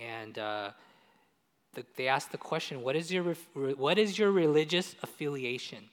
And 0.00 0.38
uh, 0.38 0.70
the, 1.74 1.85
they 1.96 2.09
asked 2.09 2.33
the 2.33 2.38
question, 2.38 2.83
what 2.83 2.96
is, 2.96 3.12
your, 3.12 3.35
what 3.55 3.98
is 3.98 4.18
your 4.18 4.33
religious 4.33 4.96
affiliation? 5.02 5.90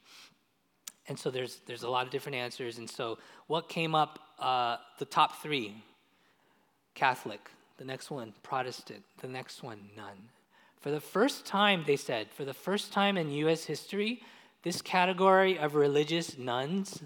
And 1.10 1.18
so 1.18 1.32
there's, 1.32 1.60
there's 1.66 1.82
a 1.84 1.90
lot 1.90 2.06
of 2.06 2.12
different 2.12 2.36
answers. 2.36 2.78
And 2.78 2.88
so 2.88 3.18
what 3.48 3.68
came 3.68 3.96
up, 3.96 4.20
uh, 4.40 4.78
the 5.00 5.06
top 5.06 5.42
three, 5.42 5.84
Catholic, 6.94 7.50
the 7.78 7.84
next 7.84 8.12
one, 8.12 8.34
Protestant, 8.44 9.04
the 9.20 9.28
next 9.28 9.64
one, 9.64 9.90
none. 9.98 10.30
For 10.80 10.92
the 10.92 11.02
first 11.02 11.46
time, 11.46 11.84
they 11.86 11.96
said, 11.96 12.30
for 12.32 12.46
the 12.46 12.54
first 12.54 12.94
time 12.94 13.18
in 13.18 13.32
US 13.32 13.66
history, 13.66 14.22
this 14.64 14.82
category 14.82 15.58
of 15.58 15.74
religious 15.76 16.38
nones, 16.38 17.02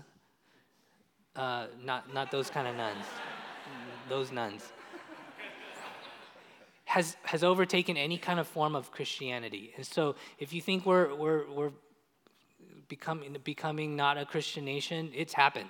uh, 1.36 1.68
not, 1.82 2.14
not 2.14 2.30
those 2.30 2.50
kind 2.50 2.68
of 2.68 2.76
nuns, 2.76 3.06
those 4.10 4.32
nuns, 4.32 4.72
has, 6.86 7.16
has 7.24 7.44
overtaken 7.44 7.96
any 7.96 8.18
kind 8.18 8.40
of 8.40 8.48
form 8.48 8.76
of 8.76 8.92
Christianity. 8.92 9.74
And 9.78 9.86
so 9.86 10.16
if 10.40 10.54
you 10.54 10.62
think 10.62 10.86
we're, 10.86 11.16
we're, 11.16 11.50
we're 11.50 11.72
becoming, 12.88 13.38
becoming 13.44 13.96
not 13.96 14.18
a 14.18 14.26
Christian 14.26 14.66
nation, 14.66 15.12
it's 15.16 15.34
happened. 15.34 15.70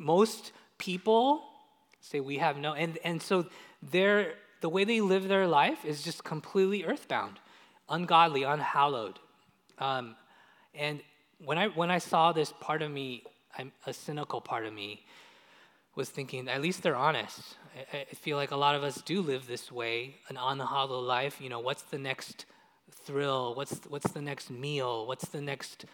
Most 0.00 0.52
people 0.78 1.44
say 2.00 2.20
we 2.20 2.38
have 2.38 2.56
no, 2.56 2.74
and, 2.74 2.98
and 3.04 3.22
so 3.22 3.46
they're, 3.82 4.34
the 4.60 4.68
way 4.68 4.84
they 4.84 5.00
live 5.00 5.28
their 5.28 5.46
life 5.46 5.84
is 5.84 6.02
just 6.02 6.24
completely 6.24 6.84
earthbound, 6.84 7.38
ungodly, 7.88 8.42
unhallowed. 8.42 9.18
Um, 9.78 10.16
and 10.74 11.00
when 11.44 11.58
I, 11.58 11.68
when 11.68 11.90
I 11.90 11.98
saw 11.98 12.32
this 12.32 12.52
part 12.60 12.82
of 12.82 12.90
me, 12.90 13.24
I'm, 13.56 13.72
a 13.86 13.92
cynical 13.92 14.40
part 14.40 14.66
of 14.66 14.72
me, 14.72 15.04
was 15.98 16.08
thinking, 16.08 16.48
at 16.48 16.62
least 16.62 16.82
they're 16.82 16.96
honest. 16.96 17.40
I, 17.92 17.98
I 18.10 18.14
feel 18.14 18.36
like 18.36 18.52
a 18.52 18.56
lot 18.56 18.76
of 18.76 18.84
us 18.84 19.02
do 19.02 19.20
live 19.20 19.46
this 19.46 19.70
way, 19.72 20.14
an 20.28 20.36
hollow 20.36 21.00
life. 21.00 21.40
You 21.40 21.48
know, 21.48 21.58
what's 21.58 21.82
the 21.82 21.98
next 21.98 22.46
thrill? 23.04 23.54
What's 23.54 23.80
what's 23.88 24.12
the 24.12 24.22
next 24.22 24.48
meal? 24.48 25.06
What's 25.06 25.28
the 25.28 25.40
next 25.40 25.84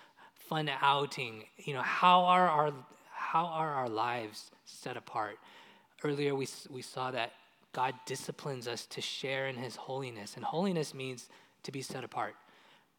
fun 0.49 0.71
outing? 0.81 1.45
You 1.59 1.75
know, 1.75 1.83
how 1.83 2.25
are 2.25 2.49
our 2.49 2.73
how 3.13 3.47
are 3.47 3.75
our 3.75 3.89
lives 3.89 4.51
set 4.65 4.97
apart? 4.97 5.39
Earlier, 6.03 6.35
we 6.35 6.47
we 6.71 6.83
saw 6.83 7.11
that 7.11 7.33
God 7.73 7.95
disciplines 8.07 8.69
us 8.69 8.87
to 8.87 9.01
share 9.01 9.49
in 9.49 9.57
His 9.57 9.77
holiness, 9.77 10.37
and 10.37 10.45
holiness 10.45 10.95
means 10.95 11.29
to 11.63 11.73
be 11.73 11.83
set 11.83 12.05
apart. 12.05 12.35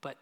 But 0.02 0.18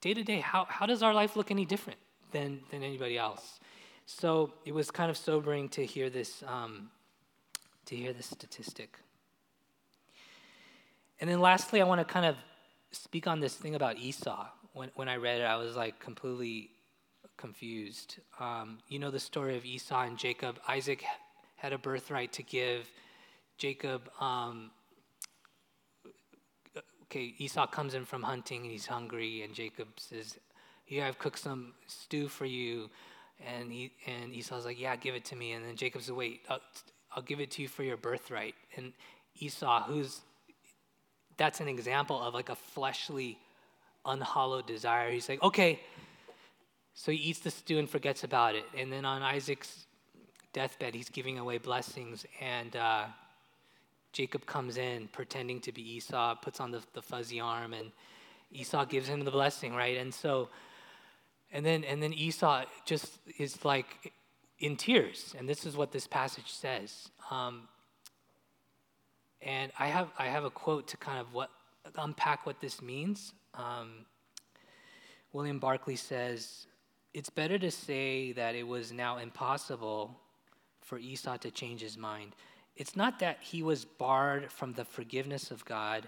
day 0.00 0.14
to 0.14 0.22
day, 0.22 0.40
how 0.40 0.66
how 0.68 0.86
does 0.86 1.02
our 1.02 1.14
life 1.14 1.36
look 1.36 1.50
any 1.50 1.64
different 1.64 1.98
than 2.32 2.60
than 2.70 2.82
anybody 2.82 3.18
else? 3.18 3.60
So 4.06 4.52
it 4.64 4.72
was 4.72 4.90
kind 4.90 5.10
of 5.10 5.16
sobering 5.16 5.68
to 5.70 5.84
hear 5.84 6.08
this, 6.08 6.44
um, 6.46 6.90
to 7.86 7.96
hear 7.96 8.12
this 8.12 8.26
statistic. 8.26 9.00
And 11.20 11.28
then 11.28 11.40
lastly, 11.40 11.80
I 11.80 11.84
want 11.84 12.00
to 12.00 12.04
kind 12.04 12.24
of 12.24 12.36
speak 12.92 13.26
on 13.26 13.40
this 13.40 13.54
thing 13.54 13.74
about 13.74 13.98
Esau. 13.98 14.46
When, 14.76 14.90
when 14.94 15.08
I 15.08 15.16
read 15.16 15.40
it, 15.40 15.44
I 15.44 15.56
was 15.56 15.74
like 15.74 15.98
completely 16.00 16.68
confused. 17.38 18.16
Um, 18.38 18.76
you 18.90 18.98
know 18.98 19.10
the 19.10 19.18
story 19.18 19.56
of 19.56 19.64
Esau 19.64 20.02
and 20.02 20.18
Jacob. 20.18 20.58
Isaac 20.68 21.02
had 21.56 21.72
a 21.72 21.78
birthright 21.78 22.30
to 22.34 22.42
give. 22.42 22.86
Jacob, 23.56 24.10
um, 24.20 24.70
okay, 27.04 27.32
Esau 27.38 27.66
comes 27.66 27.94
in 27.94 28.04
from 28.04 28.22
hunting 28.22 28.64
and 28.64 28.70
he's 28.70 28.84
hungry, 28.84 29.40
and 29.44 29.54
Jacob 29.54 29.88
says, 29.96 30.36
Here, 30.84 31.06
I've 31.06 31.18
cooked 31.18 31.38
some 31.38 31.72
stew 31.86 32.28
for 32.28 32.44
you. 32.44 32.90
And, 33.46 33.72
he, 33.72 33.92
and 34.06 34.30
Esau's 34.30 34.66
like, 34.66 34.78
Yeah, 34.78 34.94
give 34.96 35.14
it 35.14 35.24
to 35.26 35.36
me. 35.36 35.52
And 35.52 35.64
then 35.64 35.76
Jacob 35.76 36.02
says, 36.02 36.12
Wait, 36.12 36.42
I'll, 36.50 36.60
I'll 37.14 37.22
give 37.22 37.40
it 37.40 37.50
to 37.52 37.62
you 37.62 37.68
for 37.68 37.82
your 37.82 37.96
birthright. 37.96 38.54
And 38.76 38.92
Esau, 39.36 39.84
who's 39.84 40.20
that's 41.38 41.60
an 41.60 41.68
example 41.68 42.22
of 42.22 42.34
like 42.34 42.50
a 42.50 42.54
fleshly, 42.54 43.38
unhallowed 44.06 44.66
desire. 44.66 45.10
He's 45.10 45.28
like, 45.28 45.42
Okay. 45.42 45.80
So 46.98 47.12
he 47.12 47.18
eats 47.18 47.40
the 47.40 47.50
stew 47.50 47.78
and 47.78 47.90
forgets 47.90 48.24
about 48.24 48.54
it. 48.54 48.64
And 48.74 48.90
then 48.90 49.04
on 49.04 49.20
Isaac's 49.20 49.84
deathbed, 50.54 50.94
he's 50.94 51.10
giving 51.10 51.38
away 51.38 51.58
blessings. 51.58 52.24
And 52.40 52.74
uh, 52.74 53.04
Jacob 54.14 54.46
comes 54.46 54.78
in 54.78 55.08
pretending 55.08 55.60
to 55.60 55.72
be 55.72 55.96
Esau, 55.96 56.36
puts 56.36 56.58
on 56.58 56.70
the, 56.70 56.82
the 56.94 57.02
fuzzy 57.02 57.38
arm, 57.38 57.74
and 57.74 57.92
Esau 58.50 58.86
gives 58.86 59.08
him 59.08 59.24
the 59.24 59.30
blessing, 59.30 59.74
right? 59.74 59.98
And 59.98 60.14
so 60.14 60.48
and 61.52 61.64
then, 61.64 61.84
and 61.84 62.02
then 62.02 62.12
Esau 62.12 62.64
just 62.84 63.18
is 63.38 63.64
like 63.64 64.12
in 64.58 64.76
tears. 64.76 65.34
And 65.38 65.48
this 65.48 65.64
is 65.64 65.76
what 65.76 65.92
this 65.92 66.06
passage 66.06 66.52
says. 66.52 67.08
Um, 67.30 67.68
and 69.42 69.70
I 69.78 69.88
have, 69.88 70.08
I 70.18 70.26
have 70.26 70.44
a 70.44 70.50
quote 70.50 70.88
to 70.88 70.96
kind 70.96 71.18
of 71.18 71.32
what, 71.32 71.50
unpack 71.96 72.46
what 72.46 72.60
this 72.60 72.82
means. 72.82 73.32
Um, 73.56 74.04
William 75.32 75.58
Barclay 75.58 75.96
says, 75.96 76.66
It's 77.14 77.30
better 77.30 77.58
to 77.58 77.70
say 77.70 78.32
that 78.32 78.54
it 78.54 78.66
was 78.66 78.92
now 78.92 79.18
impossible 79.18 80.16
for 80.80 80.98
Esau 80.98 81.36
to 81.38 81.50
change 81.50 81.80
his 81.80 81.98
mind. 81.98 82.34
It's 82.76 82.94
not 82.94 83.18
that 83.20 83.38
he 83.40 83.62
was 83.62 83.84
barred 83.84 84.52
from 84.52 84.72
the 84.72 84.84
forgiveness 84.84 85.50
of 85.50 85.64
God. 85.64 86.06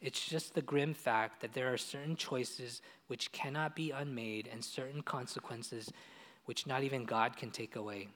It's 0.00 0.26
just 0.26 0.54
the 0.54 0.62
grim 0.62 0.94
fact 0.94 1.40
that 1.40 1.52
there 1.52 1.72
are 1.72 1.78
certain 1.78 2.16
choices 2.16 2.82
which 3.06 3.32
cannot 3.32 3.76
be 3.76 3.90
unmade 3.90 4.48
and 4.50 4.64
certain 4.64 5.02
consequences 5.02 5.92
which 6.46 6.66
not 6.66 6.82
even 6.82 7.04
God 7.04 7.36
can 7.36 7.50
take 7.50 7.76
away. 7.76 8.08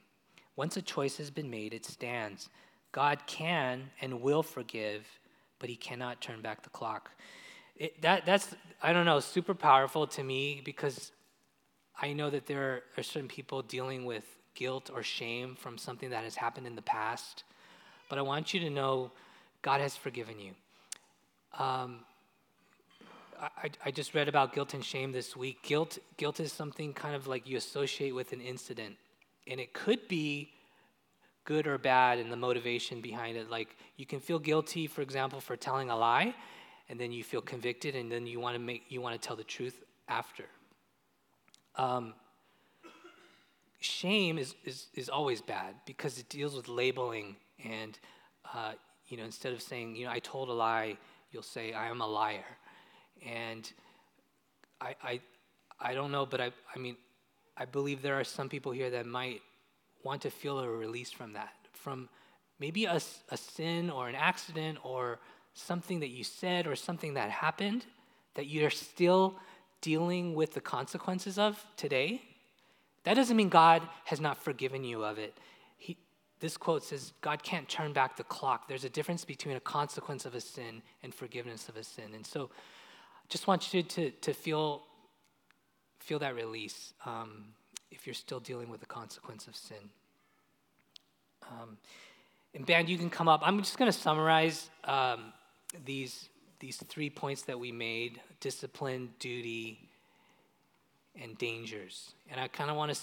Once 0.55 0.77
a 0.77 0.81
choice 0.81 1.17
has 1.17 1.29
been 1.29 1.49
made, 1.49 1.73
it 1.73 1.85
stands. 1.85 2.49
God 2.91 3.19
can 3.27 3.91
and 4.01 4.21
will 4.21 4.43
forgive, 4.43 5.05
but 5.59 5.69
he 5.69 5.75
cannot 5.75 6.21
turn 6.21 6.41
back 6.41 6.63
the 6.63 6.69
clock. 6.69 7.11
It, 7.75 8.01
that, 8.01 8.25
that's, 8.25 8.55
I 8.81 8.93
don't 8.93 9.05
know, 9.05 9.19
super 9.19 9.53
powerful 9.53 10.07
to 10.07 10.23
me 10.23 10.61
because 10.63 11.11
I 12.01 12.13
know 12.13 12.29
that 12.29 12.45
there 12.45 12.83
are 12.97 13.03
certain 13.03 13.27
people 13.27 13.61
dealing 13.61 14.05
with 14.05 14.23
guilt 14.53 14.89
or 14.93 15.03
shame 15.03 15.55
from 15.55 15.77
something 15.77 16.09
that 16.09 16.23
has 16.23 16.35
happened 16.35 16.67
in 16.67 16.75
the 16.75 16.81
past. 16.81 17.43
But 18.09 18.17
I 18.17 18.21
want 18.21 18.53
you 18.53 18.59
to 18.61 18.69
know 18.69 19.11
God 19.61 19.81
has 19.81 19.95
forgiven 19.95 20.39
you. 20.39 20.51
Um, 21.57 21.99
I, 23.39 23.69
I 23.85 23.91
just 23.91 24.13
read 24.13 24.29
about 24.29 24.53
guilt 24.53 24.73
and 24.73 24.83
shame 24.83 25.11
this 25.11 25.35
week. 25.35 25.61
Guilt, 25.63 25.97
guilt 26.17 26.39
is 26.39 26.53
something 26.53 26.93
kind 26.93 27.15
of 27.15 27.27
like 27.27 27.47
you 27.47 27.57
associate 27.57 28.15
with 28.15 28.31
an 28.31 28.41
incident, 28.41 28.95
and 29.47 29.59
it 29.59 29.73
could 29.73 30.07
be 30.07 30.49
good 31.43 31.67
or 31.67 31.77
bad 31.77 32.17
in 32.17 32.29
the 32.29 32.35
motivation 32.35 33.01
behind 33.01 33.37
it. 33.37 33.49
Like 33.49 33.75
you 33.97 34.05
can 34.05 34.19
feel 34.19 34.39
guilty, 34.39 34.87
for 34.87 35.01
example, 35.01 35.39
for 35.41 35.55
telling 35.55 35.89
a 35.89 35.97
lie, 35.97 36.33
and 36.89 36.99
then 36.99 37.11
you 37.11 37.23
feel 37.23 37.41
convicted, 37.41 37.95
and 37.95 38.11
then 38.11 38.27
you 38.27 38.39
want 38.39 38.55
to 38.55 38.59
make 38.59 38.83
you 38.89 39.01
want 39.01 39.19
to 39.19 39.27
tell 39.27 39.35
the 39.35 39.43
truth 39.43 39.83
after. 40.07 40.45
Um, 41.75 42.13
shame 43.85 44.37
is, 44.37 44.55
is, 44.65 44.87
is 44.93 45.09
always 45.09 45.41
bad 45.41 45.75
because 45.85 46.17
it 46.17 46.27
deals 46.29 46.55
with 46.55 46.67
labeling 46.67 47.35
and 47.63 47.99
uh, 48.53 48.73
you 49.07 49.17
know 49.17 49.23
instead 49.23 49.53
of 49.53 49.61
saying 49.61 49.95
you 49.95 50.05
know 50.05 50.11
i 50.11 50.19
told 50.19 50.49
a 50.49 50.53
lie 50.53 50.97
you'll 51.31 51.43
say 51.43 51.73
i 51.73 51.87
am 51.87 52.01
a 52.01 52.07
liar 52.07 52.57
and 53.25 53.71
i 54.81 54.95
i, 55.03 55.19
I 55.79 55.93
don't 55.93 56.11
know 56.11 56.25
but 56.25 56.41
I, 56.41 56.51
I 56.75 56.79
mean 56.79 56.95
i 57.57 57.65
believe 57.65 58.01
there 58.01 58.19
are 58.19 58.23
some 58.23 58.49
people 58.49 58.71
here 58.71 58.89
that 58.89 59.05
might 59.05 59.41
want 60.03 60.21
to 60.23 60.31
feel 60.31 60.59
a 60.59 60.67
release 60.67 61.11
from 61.11 61.33
that 61.33 61.53
from 61.71 62.09
maybe 62.59 62.85
a, 62.85 62.99
a 63.29 63.37
sin 63.37 63.89
or 63.89 64.07
an 64.07 64.15
accident 64.15 64.79
or 64.83 65.19
something 65.55 66.01
that 66.01 66.09
you 66.09 66.23
said 66.23 66.67
or 66.67 66.75
something 66.75 67.15
that 67.15 67.31
happened 67.31 67.85
that 68.35 68.45
you're 68.45 68.69
still 68.69 69.35
dealing 69.81 70.35
with 70.35 70.53
the 70.53 70.61
consequences 70.61 71.39
of 71.39 71.65
today 71.75 72.21
that 73.05 73.13
doesn't 73.13 73.37
mean 73.37 73.49
God 73.49 73.83
has 74.05 74.19
not 74.19 74.43
forgiven 74.43 74.83
you 74.83 75.05
of 75.05 75.17
it. 75.17 75.37
He, 75.77 75.95
this 76.39 76.57
quote 76.57 76.83
says, 76.83 77.13
God 77.21 77.41
can't 77.43 77.69
turn 77.69 77.93
back 77.93 78.17
the 78.17 78.23
clock. 78.23 78.67
There's 78.67 78.83
a 78.83 78.89
difference 78.89 79.23
between 79.23 79.55
a 79.55 79.59
consequence 79.59 80.25
of 80.25 80.35
a 80.35 80.41
sin 80.41 80.81
and 81.03 81.13
forgiveness 81.13 81.69
of 81.69 81.77
a 81.77 81.83
sin. 81.83 82.13
And 82.15 82.25
so 82.25 82.49
just 83.29 83.47
want 83.47 83.73
you 83.73 83.83
to, 83.83 84.09
to 84.09 84.33
feel, 84.33 84.83
feel 85.99 86.19
that 86.19 86.35
release 86.35 86.93
um, 87.05 87.45
if 87.91 88.07
you're 88.07 88.15
still 88.15 88.39
dealing 88.39 88.69
with 88.69 88.79
the 88.79 88.87
consequence 88.87 89.47
of 89.47 89.55
sin. 89.55 89.89
Um, 91.43 91.77
and 92.55 92.65
band, 92.65 92.89
you 92.89 92.97
can 92.97 93.11
come 93.11 93.27
up. 93.27 93.41
I'm 93.43 93.59
just 93.59 93.77
going 93.77 93.91
to 93.91 93.97
summarize 93.97 94.71
um, 94.85 95.31
these, 95.83 96.29
these 96.59 96.77
three 96.77 97.09
points 97.09 97.43
that 97.43 97.59
we 97.59 97.71
made 97.71 98.21
discipline, 98.39 99.09
duty, 99.19 99.79
and 101.21 101.37
dangers. 101.37 102.13
And 102.29 102.39
I 102.39 102.47
kind 102.47 102.69
of 102.69 102.75
want 102.75 102.93
to 102.93 102.99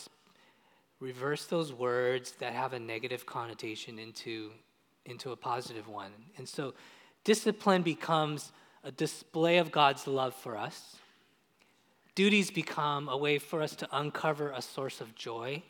reverse 1.00 1.46
those 1.46 1.72
words 1.72 2.32
that 2.38 2.52
have 2.52 2.72
a 2.72 2.78
negative 2.78 3.26
connotation 3.26 3.98
into, 3.98 4.52
into 5.04 5.32
a 5.32 5.36
positive 5.36 5.88
one. 5.88 6.12
And 6.38 6.48
so 6.48 6.74
discipline 7.24 7.82
becomes 7.82 8.52
a 8.84 8.92
display 8.92 9.58
of 9.58 9.72
God's 9.72 10.06
love 10.06 10.34
for 10.34 10.56
us. 10.56 10.96
Duties 12.14 12.50
become 12.50 13.08
a 13.08 13.16
way 13.16 13.38
for 13.38 13.62
us 13.62 13.74
to 13.76 13.88
uncover 13.90 14.50
a 14.50 14.62
source 14.62 15.00
of 15.00 15.14
joy. 15.14 15.62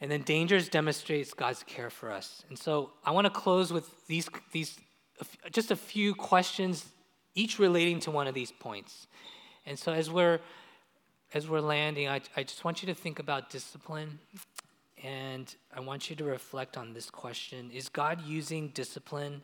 And 0.00 0.10
then 0.10 0.22
dangers 0.22 0.68
demonstrates 0.68 1.34
God's 1.34 1.64
care 1.64 1.90
for 1.90 2.10
us. 2.12 2.44
And 2.48 2.58
so 2.58 2.92
I 3.04 3.10
want 3.10 3.24
to 3.26 3.30
close 3.30 3.72
with 3.72 4.06
these, 4.06 4.28
these 4.52 4.78
just 5.50 5.70
a 5.70 5.76
few 5.76 6.14
questions, 6.14 6.86
each 7.34 7.58
relating 7.58 8.00
to 8.00 8.10
one 8.10 8.26
of 8.26 8.34
these 8.34 8.52
points. 8.52 9.06
And 9.66 9.78
so 9.78 9.92
as 9.92 10.10
we're 10.10 10.40
as 11.34 11.46
we're 11.48 11.60
landing, 11.60 12.08
I, 12.08 12.20
I 12.36 12.42
just 12.42 12.64
want 12.64 12.82
you 12.82 12.86
to 12.86 12.94
think 12.94 13.18
about 13.18 13.50
discipline. 13.50 14.18
And 15.04 15.54
I 15.74 15.80
want 15.80 16.10
you 16.10 16.16
to 16.16 16.24
reflect 16.24 16.76
on 16.76 16.92
this 16.94 17.10
question 17.10 17.70
Is 17.70 17.88
God 17.88 18.22
using 18.22 18.68
discipline 18.68 19.42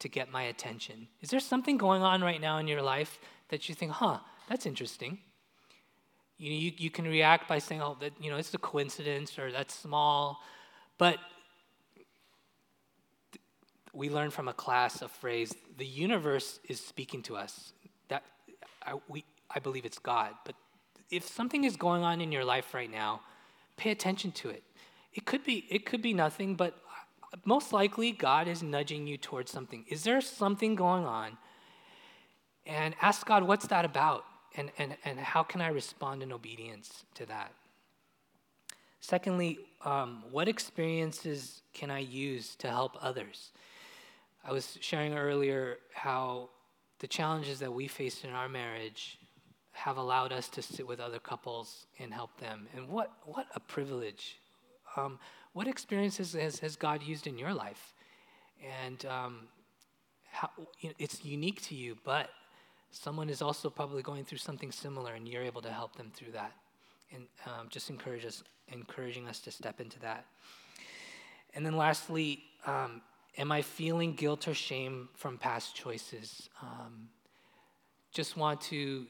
to 0.00 0.08
get 0.08 0.30
my 0.30 0.42
attention? 0.42 1.08
Is 1.20 1.30
there 1.30 1.40
something 1.40 1.76
going 1.76 2.02
on 2.02 2.22
right 2.22 2.40
now 2.40 2.58
in 2.58 2.66
your 2.66 2.82
life 2.82 3.18
that 3.48 3.68
you 3.68 3.74
think, 3.74 3.92
huh, 3.92 4.18
that's 4.48 4.66
interesting? 4.66 5.18
You, 6.38 6.52
you, 6.52 6.72
you 6.76 6.90
can 6.90 7.04
react 7.04 7.48
by 7.48 7.58
saying, 7.58 7.82
oh, 7.82 7.96
that, 8.00 8.12
you 8.18 8.30
know, 8.30 8.38
it's 8.38 8.52
a 8.54 8.58
coincidence 8.58 9.38
or 9.38 9.52
that's 9.52 9.74
small. 9.74 10.42
But 10.96 11.18
we 13.92 14.08
learned 14.08 14.32
from 14.32 14.48
a 14.48 14.52
class 14.52 15.02
a 15.02 15.08
phrase 15.08 15.54
the 15.76 15.86
universe 15.86 16.60
is 16.68 16.80
speaking 16.80 17.22
to 17.22 17.36
us. 17.36 17.72
That 18.08 18.22
I, 18.86 18.94
we, 19.08 19.24
I 19.50 19.58
believe 19.58 19.84
it's 19.84 19.98
God, 19.98 20.32
but 20.44 20.54
if 21.10 21.26
something 21.26 21.64
is 21.64 21.76
going 21.76 22.02
on 22.02 22.20
in 22.20 22.30
your 22.30 22.44
life 22.44 22.72
right 22.72 22.90
now, 22.90 23.20
pay 23.76 23.90
attention 23.90 24.30
to 24.32 24.50
it. 24.50 24.62
It 25.12 25.24
could 25.24 25.44
be 25.44 25.66
it 25.68 25.86
could 25.86 26.02
be 26.02 26.14
nothing, 26.14 26.54
but 26.54 26.78
most 27.44 27.72
likely 27.72 28.12
God 28.12 28.48
is 28.48 28.62
nudging 28.62 29.06
you 29.06 29.16
towards 29.16 29.50
something. 29.50 29.84
Is 29.88 30.04
there 30.04 30.20
something 30.20 30.74
going 30.74 31.04
on? 31.04 31.36
And 32.66 32.94
ask 33.00 33.26
God, 33.26 33.44
what's 33.44 33.66
that 33.68 33.84
about? 33.84 34.24
And, 34.56 34.70
and, 34.78 34.96
and 35.04 35.18
how 35.18 35.42
can 35.42 35.60
I 35.60 35.68
respond 35.68 36.22
in 36.22 36.32
obedience 36.32 37.04
to 37.14 37.26
that? 37.26 37.52
Secondly, 39.00 39.60
um, 39.84 40.24
what 40.30 40.48
experiences 40.48 41.62
can 41.72 41.90
I 41.90 42.00
use 42.00 42.54
to 42.56 42.68
help 42.68 42.96
others? 43.00 43.52
I 44.44 44.52
was 44.52 44.78
sharing 44.80 45.14
earlier 45.14 45.78
how 45.92 46.48
the 47.00 47.06
challenges 47.06 47.58
that 47.60 47.72
we 47.72 47.88
faced 47.88 48.24
in 48.24 48.30
our 48.30 48.48
marriage 48.48 49.18
have 49.72 49.96
allowed 49.96 50.32
us 50.32 50.48
to 50.48 50.62
sit 50.62 50.86
with 50.86 51.00
other 51.00 51.18
couples 51.18 51.86
and 51.98 52.12
help 52.12 52.38
them. 52.38 52.66
And 52.74 52.88
what, 52.88 53.10
what 53.24 53.46
a 53.54 53.60
privilege. 53.60 54.38
Um, 54.96 55.18
what 55.52 55.66
experiences 55.68 56.32
has, 56.32 56.58
has 56.60 56.76
God 56.76 57.02
used 57.02 57.26
in 57.26 57.38
your 57.38 57.54
life? 57.54 57.94
And 58.86 59.04
um, 59.06 59.48
how, 60.30 60.50
it's 60.98 61.24
unique 61.24 61.62
to 61.62 61.74
you, 61.74 61.96
but 62.04 62.30
someone 62.90 63.30
is 63.30 63.40
also 63.40 63.70
probably 63.70 64.02
going 64.02 64.24
through 64.24 64.38
something 64.38 64.70
similar, 64.70 65.14
and 65.14 65.26
you're 65.28 65.42
able 65.42 65.62
to 65.62 65.70
help 65.72 65.96
them 65.96 66.10
through 66.14 66.32
that. 66.32 66.52
And 67.12 67.26
um, 67.46 67.68
just 67.68 67.90
encourage 67.90 68.24
us, 68.24 68.42
encouraging 68.68 69.28
us 69.28 69.40
to 69.40 69.50
step 69.50 69.80
into 69.80 69.98
that. 70.00 70.26
And 71.54 71.64
then 71.64 71.76
lastly, 71.76 72.42
um, 72.66 73.02
am 73.36 73.52
I 73.52 73.62
feeling 73.62 74.14
guilt 74.14 74.48
or 74.48 74.54
shame 74.54 75.08
from 75.14 75.38
past 75.38 75.74
choices? 75.74 76.48
Um, 76.62 77.08
just 78.12 78.36
want 78.36 78.60
to 78.62 79.06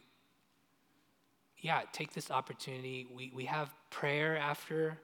yeah, 1.58 1.82
take 1.92 2.14
this 2.14 2.30
opportunity. 2.30 3.06
We, 3.14 3.32
we 3.34 3.44
have 3.44 3.74
prayer 3.90 4.38
after. 4.38 4.98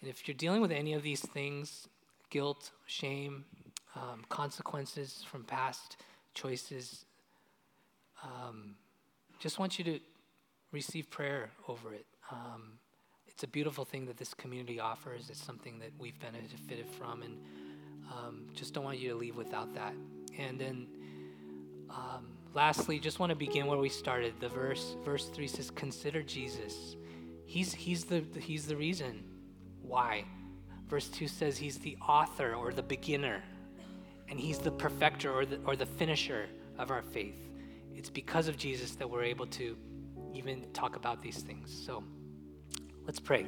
And 0.00 0.10
if 0.10 0.28
you're 0.28 0.34
dealing 0.34 0.60
with 0.60 0.70
any 0.70 0.92
of 0.92 1.02
these 1.02 1.20
things 1.20 1.88
guilt, 2.28 2.70
shame, 2.86 3.44
um, 3.94 4.24
consequences 4.28 5.24
from 5.30 5.44
past 5.44 5.96
choices 6.34 7.04
um, 8.22 8.76
just 9.38 9.58
want 9.58 9.78
you 9.78 9.84
to 9.84 10.00
receive 10.70 11.10
prayer 11.10 11.50
over 11.68 11.92
it. 11.92 12.06
Um, 12.30 12.78
it's 13.26 13.42
a 13.42 13.46
beautiful 13.46 13.84
thing 13.84 14.06
that 14.06 14.16
this 14.16 14.34
community 14.34 14.78
offers. 14.78 15.28
It's 15.30 15.42
something 15.42 15.78
that 15.80 15.90
we've 15.98 16.18
benefited 16.20 16.86
from, 16.88 17.22
and 17.22 17.38
um, 18.12 18.44
just 18.54 18.74
don't 18.74 18.84
want 18.84 18.98
you 18.98 19.10
to 19.10 19.14
leave 19.14 19.36
without 19.36 19.74
that. 19.74 19.94
And 20.38 20.58
then 20.58 20.86
um, 21.90 22.26
lastly, 22.54 22.98
just 22.98 23.18
want 23.18 23.30
to 23.30 23.36
begin 23.36 23.66
where 23.66 23.78
we 23.78 23.88
started. 23.88 24.34
The 24.40 24.48
verse, 24.48 24.96
verse 25.04 25.26
three 25.26 25.48
says, 25.48 25.70
"Consider 25.70 26.22
Jesus. 26.22 26.96
He's 27.44 27.72
he's 27.74 28.04
the 28.04 28.24
he's 28.38 28.66
the 28.66 28.76
reason 28.76 29.24
why." 29.82 30.24
Verse 30.88 31.08
two 31.08 31.28
says 31.28 31.56
he's 31.56 31.78
the 31.78 31.96
author 32.06 32.54
or 32.54 32.72
the 32.72 32.82
beginner, 32.82 33.42
and 34.28 34.38
he's 34.38 34.58
the 34.58 34.70
perfecter 34.70 35.32
or 35.32 35.46
the 35.46 35.58
or 35.64 35.76
the 35.76 35.86
finisher 35.86 36.48
of 36.78 36.90
our 36.90 37.02
faith. 37.02 37.48
It's 37.94 38.10
because 38.10 38.48
of 38.48 38.56
Jesus 38.56 38.92
that 38.96 39.08
we're 39.08 39.24
able 39.24 39.46
to 39.46 39.76
even 40.34 40.64
talk 40.72 40.96
about 40.96 41.22
these 41.22 41.38
things. 41.38 41.70
So, 41.86 42.02
let's 43.06 43.20
pray. 43.20 43.46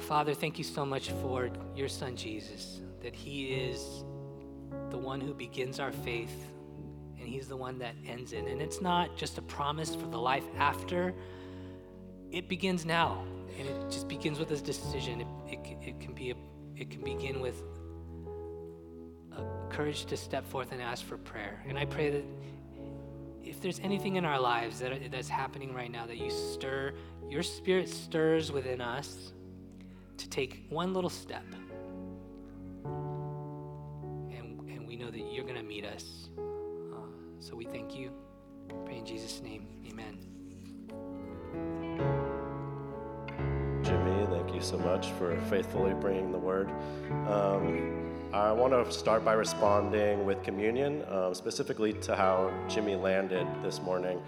Father, 0.00 0.34
thank 0.34 0.58
you 0.58 0.64
so 0.64 0.84
much 0.84 1.10
for 1.10 1.50
your 1.74 1.88
son 1.88 2.16
Jesus, 2.16 2.80
that 3.02 3.14
he 3.14 3.48
is 3.48 4.04
the 4.90 4.98
one 4.98 5.20
who 5.20 5.34
begins 5.34 5.80
our 5.80 5.92
faith, 5.92 6.48
and 7.18 7.28
He's 7.28 7.46
the 7.46 7.56
one 7.56 7.78
that 7.78 7.94
ends 8.06 8.32
it. 8.32 8.46
And 8.46 8.60
it's 8.60 8.80
not 8.80 9.16
just 9.16 9.38
a 9.38 9.42
promise 9.42 9.94
for 9.94 10.06
the 10.06 10.18
life 10.18 10.44
after, 10.58 11.14
it 12.30 12.48
begins 12.48 12.84
now. 12.84 13.24
and 13.58 13.68
it 13.68 13.90
just 13.90 14.08
begins 14.08 14.38
with 14.38 14.48
this 14.48 14.62
decision. 14.62 15.20
It, 15.20 15.26
it, 15.46 15.78
it 15.82 16.00
can 16.00 16.14
be 16.14 16.30
a, 16.30 16.34
it 16.76 16.90
can 16.90 17.02
begin 17.02 17.40
with 17.40 17.62
a 19.36 19.44
courage 19.70 20.06
to 20.06 20.16
step 20.16 20.46
forth 20.46 20.72
and 20.72 20.82
ask 20.82 21.04
for 21.04 21.16
prayer. 21.16 21.62
And 21.68 21.78
I 21.78 21.84
pray 21.84 22.10
that 22.10 22.24
if 23.44 23.60
there's 23.60 23.78
anything 23.80 24.16
in 24.16 24.24
our 24.24 24.40
lives 24.40 24.80
that, 24.80 25.10
that's 25.10 25.28
happening 25.28 25.74
right 25.74 25.90
now 25.90 26.06
that 26.06 26.16
you 26.16 26.30
stir, 26.30 26.94
your 27.28 27.42
spirit 27.42 27.88
stirs 27.88 28.50
within 28.50 28.80
us 28.80 29.32
to 30.16 30.28
take 30.28 30.66
one 30.68 30.94
little 30.94 31.10
step. 31.10 31.44
And, 32.84 34.60
and 34.68 34.86
we 34.86 34.96
know 34.96 35.10
that 35.10 35.32
you're 35.32 35.44
going 35.44 35.56
to 35.56 35.62
meet 35.62 35.84
us. 35.84 36.28
Uh, 36.38 36.96
so 37.40 37.56
we 37.56 37.64
thank 37.64 37.94
you. 37.96 38.10
Pray 38.84 38.98
in 38.98 39.06
Jesus' 39.06 39.40
name. 39.42 39.66
Amen. 39.88 40.18
Jimmy, 43.82 44.26
thank 44.26 44.54
you 44.54 44.60
so 44.60 44.78
much 44.78 45.10
for 45.12 45.36
faithfully 45.50 45.94
bringing 45.94 46.30
the 46.30 46.38
word. 46.38 46.70
Um, 47.26 48.12
I 48.32 48.50
want 48.50 48.72
to 48.72 48.90
start 48.90 49.24
by 49.26 49.34
responding 49.34 50.24
with 50.24 50.42
communion, 50.42 51.04
um, 51.10 51.34
specifically 51.34 51.92
to 51.94 52.16
how 52.16 52.50
Jimmy 52.66 52.96
landed 52.96 53.46
this 53.62 53.82
morning. 53.82 54.22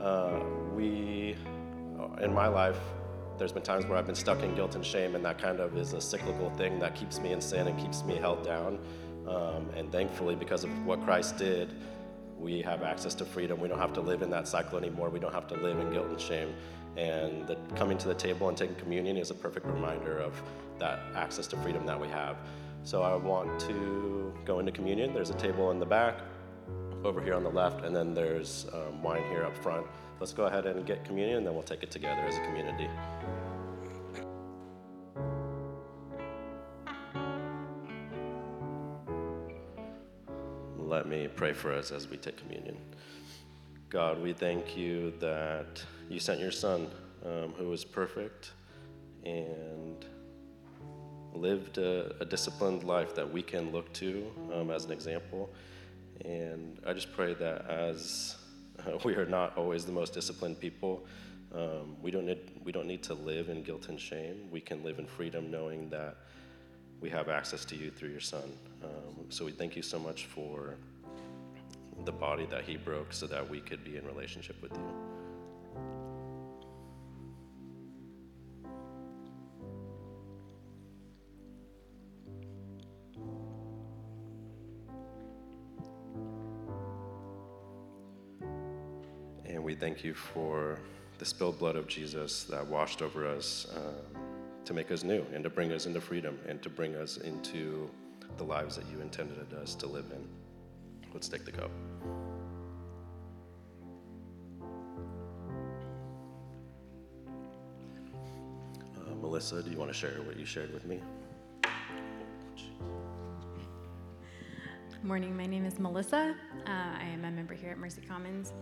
Uh, 0.00 0.40
we, 0.74 1.36
uh, 2.00 2.22
in 2.24 2.34
my 2.34 2.48
life, 2.48 2.78
there's 3.38 3.52
been 3.52 3.62
times 3.62 3.86
where 3.86 3.96
I've 3.96 4.06
been 4.06 4.14
stuck 4.14 4.42
in 4.42 4.54
guilt 4.54 4.74
and 4.74 4.84
shame, 4.84 5.14
and 5.14 5.24
that 5.24 5.38
kind 5.38 5.60
of 5.60 5.76
is 5.76 5.92
a 5.92 6.00
cyclical 6.00 6.50
thing 6.50 6.78
that 6.80 6.94
keeps 6.94 7.20
me 7.20 7.32
in 7.32 7.40
sin 7.40 7.66
and 7.68 7.78
keeps 7.78 8.04
me 8.04 8.16
held 8.16 8.44
down. 8.44 8.78
Um, 9.26 9.68
and 9.76 9.90
thankfully, 9.92 10.34
because 10.34 10.64
of 10.64 10.86
what 10.86 11.02
Christ 11.04 11.36
did, 11.38 11.74
we 12.38 12.62
have 12.62 12.82
access 12.82 13.14
to 13.14 13.24
freedom. 13.24 13.60
We 13.60 13.68
don't 13.68 13.78
have 13.78 13.92
to 13.94 14.00
live 14.00 14.22
in 14.22 14.30
that 14.30 14.48
cycle 14.48 14.78
anymore. 14.78 15.10
We 15.10 15.20
don't 15.20 15.34
have 15.34 15.48
to 15.48 15.54
live 15.54 15.78
in 15.78 15.90
guilt 15.92 16.08
and 16.08 16.20
shame. 16.20 16.54
And 16.96 17.46
the, 17.46 17.56
coming 17.76 17.98
to 17.98 18.08
the 18.08 18.14
table 18.14 18.48
and 18.48 18.56
taking 18.56 18.76
communion 18.76 19.16
is 19.16 19.30
a 19.30 19.34
perfect 19.34 19.66
reminder 19.66 20.18
of 20.18 20.40
that 20.78 21.00
access 21.14 21.46
to 21.48 21.56
freedom 21.58 21.84
that 21.86 22.00
we 22.00 22.08
have. 22.08 22.36
So 22.84 23.02
I 23.02 23.14
want 23.16 23.60
to 23.60 24.32
go 24.44 24.60
into 24.60 24.72
communion. 24.72 25.12
There's 25.12 25.30
a 25.30 25.34
table 25.34 25.70
in 25.70 25.78
the 25.78 25.86
back, 25.86 26.20
over 27.04 27.22
here 27.22 27.34
on 27.34 27.44
the 27.44 27.50
left, 27.50 27.84
and 27.84 27.94
then 27.94 28.14
there's 28.14 28.66
um, 28.72 29.02
wine 29.02 29.22
here 29.30 29.44
up 29.44 29.56
front. 29.56 29.86
Let's 30.20 30.32
go 30.32 30.46
ahead 30.46 30.66
and 30.66 30.84
get 30.84 31.04
communion, 31.04 31.38
and 31.38 31.46
then 31.46 31.54
we'll 31.54 31.62
take 31.62 31.84
it 31.84 31.92
together 31.92 32.22
as 32.22 32.36
a 32.36 32.40
community. 32.40 32.88
Let 40.76 41.06
me 41.06 41.28
pray 41.28 41.52
for 41.52 41.72
us 41.72 41.92
as 41.92 42.08
we 42.08 42.16
take 42.16 42.36
communion. 42.36 42.76
God, 43.90 44.20
we 44.20 44.32
thank 44.32 44.76
you 44.76 45.12
that 45.20 45.84
you 46.08 46.18
sent 46.18 46.40
your 46.40 46.50
Son, 46.50 46.88
um, 47.24 47.54
who 47.56 47.68
was 47.68 47.84
perfect 47.84 48.52
and 49.24 50.04
lived 51.32 51.78
a, 51.78 52.16
a, 52.20 52.24
disciplined 52.24 52.84
life 52.84 53.14
that 53.14 53.30
we 53.32 53.42
can 53.42 53.70
look 53.70 53.92
to 53.92 54.30
um, 54.52 54.70
as 54.70 54.84
an 54.84 54.92
example. 54.92 55.50
And 56.24 56.80
I 56.86 56.92
just 56.92 57.12
pray 57.12 57.34
that 57.34 57.70
as 57.70 58.37
we 59.04 59.14
are 59.14 59.26
not 59.26 59.56
always 59.56 59.84
the 59.84 59.92
most 59.92 60.14
disciplined 60.14 60.60
people, 60.60 61.04
um, 61.54 61.96
we, 62.02 62.10
don't 62.10 62.26
need, 62.26 62.38
we 62.64 62.72
don't 62.72 62.86
need 62.86 63.02
to 63.04 63.14
live 63.14 63.48
in 63.48 63.62
guilt 63.62 63.88
and 63.88 63.98
shame. 63.98 64.48
We 64.50 64.60
can 64.60 64.84
live 64.84 64.98
in 64.98 65.06
freedom 65.06 65.50
knowing 65.50 65.88
that 65.90 66.16
we 67.00 67.08
have 67.10 67.28
access 67.28 67.64
to 67.66 67.76
you 67.76 67.90
through 67.90 68.10
your 68.10 68.20
Son. 68.20 68.52
Um, 68.82 69.24
so 69.30 69.44
we 69.44 69.52
thank 69.52 69.76
you 69.76 69.82
so 69.82 69.98
much 69.98 70.26
for 70.26 70.76
the 72.04 72.12
body 72.12 72.46
that 72.46 72.64
he 72.64 72.76
broke 72.76 73.12
so 73.12 73.26
that 73.26 73.48
we 73.48 73.60
could 73.60 73.82
be 73.84 73.96
in 73.96 74.06
relationship 74.06 74.60
with 74.62 74.72
you. 74.72 75.17
Thank 89.88 90.04
you 90.04 90.12
for 90.12 90.78
the 91.16 91.24
spilled 91.24 91.58
blood 91.58 91.74
of 91.74 91.86
Jesus 91.86 92.44
that 92.44 92.66
washed 92.66 93.00
over 93.00 93.26
us 93.26 93.66
um, 93.74 94.20
to 94.66 94.74
make 94.74 94.92
us 94.92 95.02
new 95.02 95.24
and 95.32 95.42
to 95.42 95.48
bring 95.48 95.72
us 95.72 95.86
into 95.86 95.98
freedom 95.98 96.38
and 96.46 96.60
to 96.62 96.68
bring 96.68 96.94
us 96.94 97.16
into 97.16 97.88
the 98.36 98.44
lives 98.44 98.76
that 98.76 98.84
you 98.92 99.00
intended 99.00 99.54
us 99.54 99.74
to 99.74 99.86
live 99.86 100.04
in. 100.12 100.22
Let's 101.14 101.26
take 101.26 101.46
the 101.46 101.52
cup. 101.52 101.70
Uh, 108.94 109.14
Melissa, 109.22 109.62
do 109.62 109.70
you 109.70 109.78
want 109.78 109.90
to 109.90 109.96
share 109.96 110.20
what 110.26 110.38
you 110.38 110.44
shared 110.44 110.74
with 110.74 110.84
me? 110.84 111.00
Morning. 115.02 115.34
My 115.34 115.46
name 115.46 115.64
is 115.64 115.78
Melissa. 115.78 116.36
Uh, 116.66 116.70
I 116.70 117.04
am 117.04 117.24
a 117.24 117.30
member 117.30 117.54
here 117.54 117.70
at 117.70 117.78
Mercy 117.78 118.02
Commons 118.06 118.52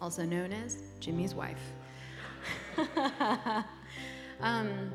also 0.00 0.24
known 0.24 0.52
as 0.52 0.78
Jimmy's 1.00 1.34
wife. 1.34 1.60
um, 4.40 4.90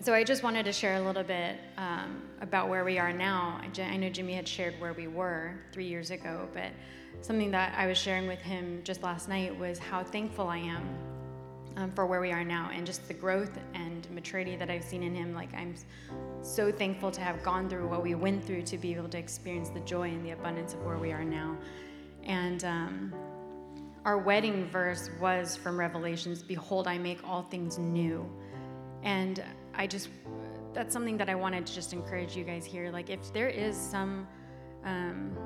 so 0.00 0.12
I 0.12 0.24
just 0.24 0.42
wanted 0.42 0.64
to 0.64 0.72
share 0.72 0.96
a 0.96 1.00
little 1.00 1.22
bit 1.22 1.58
um, 1.76 2.22
about 2.40 2.68
where 2.68 2.84
we 2.84 2.98
are 2.98 3.12
now. 3.12 3.60
I 3.78 3.96
know 3.96 4.08
Jimmy 4.10 4.34
had 4.34 4.48
shared 4.48 4.74
where 4.80 4.92
we 4.92 5.06
were 5.06 5.54
three 5.72 5.86
years 5.86 6.10
ago, 6.10 6.48
but 6.52 6.72
something 7.20 7.50
that 7.52 7.74
I 7.76 7.86
was 7.86 7.98
sharing 7.98 8.26
with 8.26 8.40
him 8.40 8.80
just 8.82 9.02
last 9.02 9.28
night 9.28 9.56
was 9.56 9.78
how 9.78 10.02
thankful 10.02 10.48
I 10.48 10.58
am 10.58 10.88
um, 11.76 11.92
for 11.92 12.06
where 12.06 12.20
we 12.20 12.32
are 12.32 12.44
now 12.44 12.70
and 12.72 12.84
just 12.84 13.06
the 13.06 13.14
growth 13.14 13.58
and 13.74 14.10
maturity 14.10 14.56
that 14.56 14.70
I've 14.70 14.84
seen 14.84 15.02
in 15.02 15.14
him. 15.14 15.34
Like, 15.34 15.54
I'm 15.54 15.74
so 16.42 16.72
thankful 16.72 17.10
to 17.12 17.20
have 17.20 17.42
gone 17.42 17.68
through 17.68 17.86
what 17.86 18.02
we 18.02 18.14
went 18.14 18.44
through 18.44 18.62
to 18.62 18.78
be 18.78 18.94
able 18.94 19.08
to 19.08 19.18
experience 19.18 19.68
the 19.68 19.80
joy 19.80 20.08
and 20.08 20.24
the 20.24 20.32
abundance 20.32 20.74
of 20.74 20.84
where 20.84 20.98
we 20.98 21.12
are 21.12 21.24
now. 21.24 21.56
And, 22.24 22.64
um, 22.64 23.12
our 24.04 24.18
wedding 24.18 24.66
verse 24.66 25.10
was 25.20 25.56
from 25.56 25.78
Revelations 25.78 26.42
Behold, 26.42 26.88
I 26.88 26.98
make 26.98 27.20
all 27.24 27.42
things 27.42 27.78
new. 27.78 28.28
And 29.02 29.42
I 29.74 29.86
just, 29.86 30.08
that's 30.72 30.92
something 30.92 31.16
that 31.18 31.28
I 31.28 31.34
wanted 31.34 31.66
to 31.66 31.74
just 31.74 31.92
encourage 31.92 32.36
you 32.36 32.44
guys 32.44 32.64
here. 32.64 32.90
Like, 32.90 33.10
if 33.10 33.32
there 33.32 33.48
is 33.48 33.76
some, 33.76 34.26
um, 34.84 35.36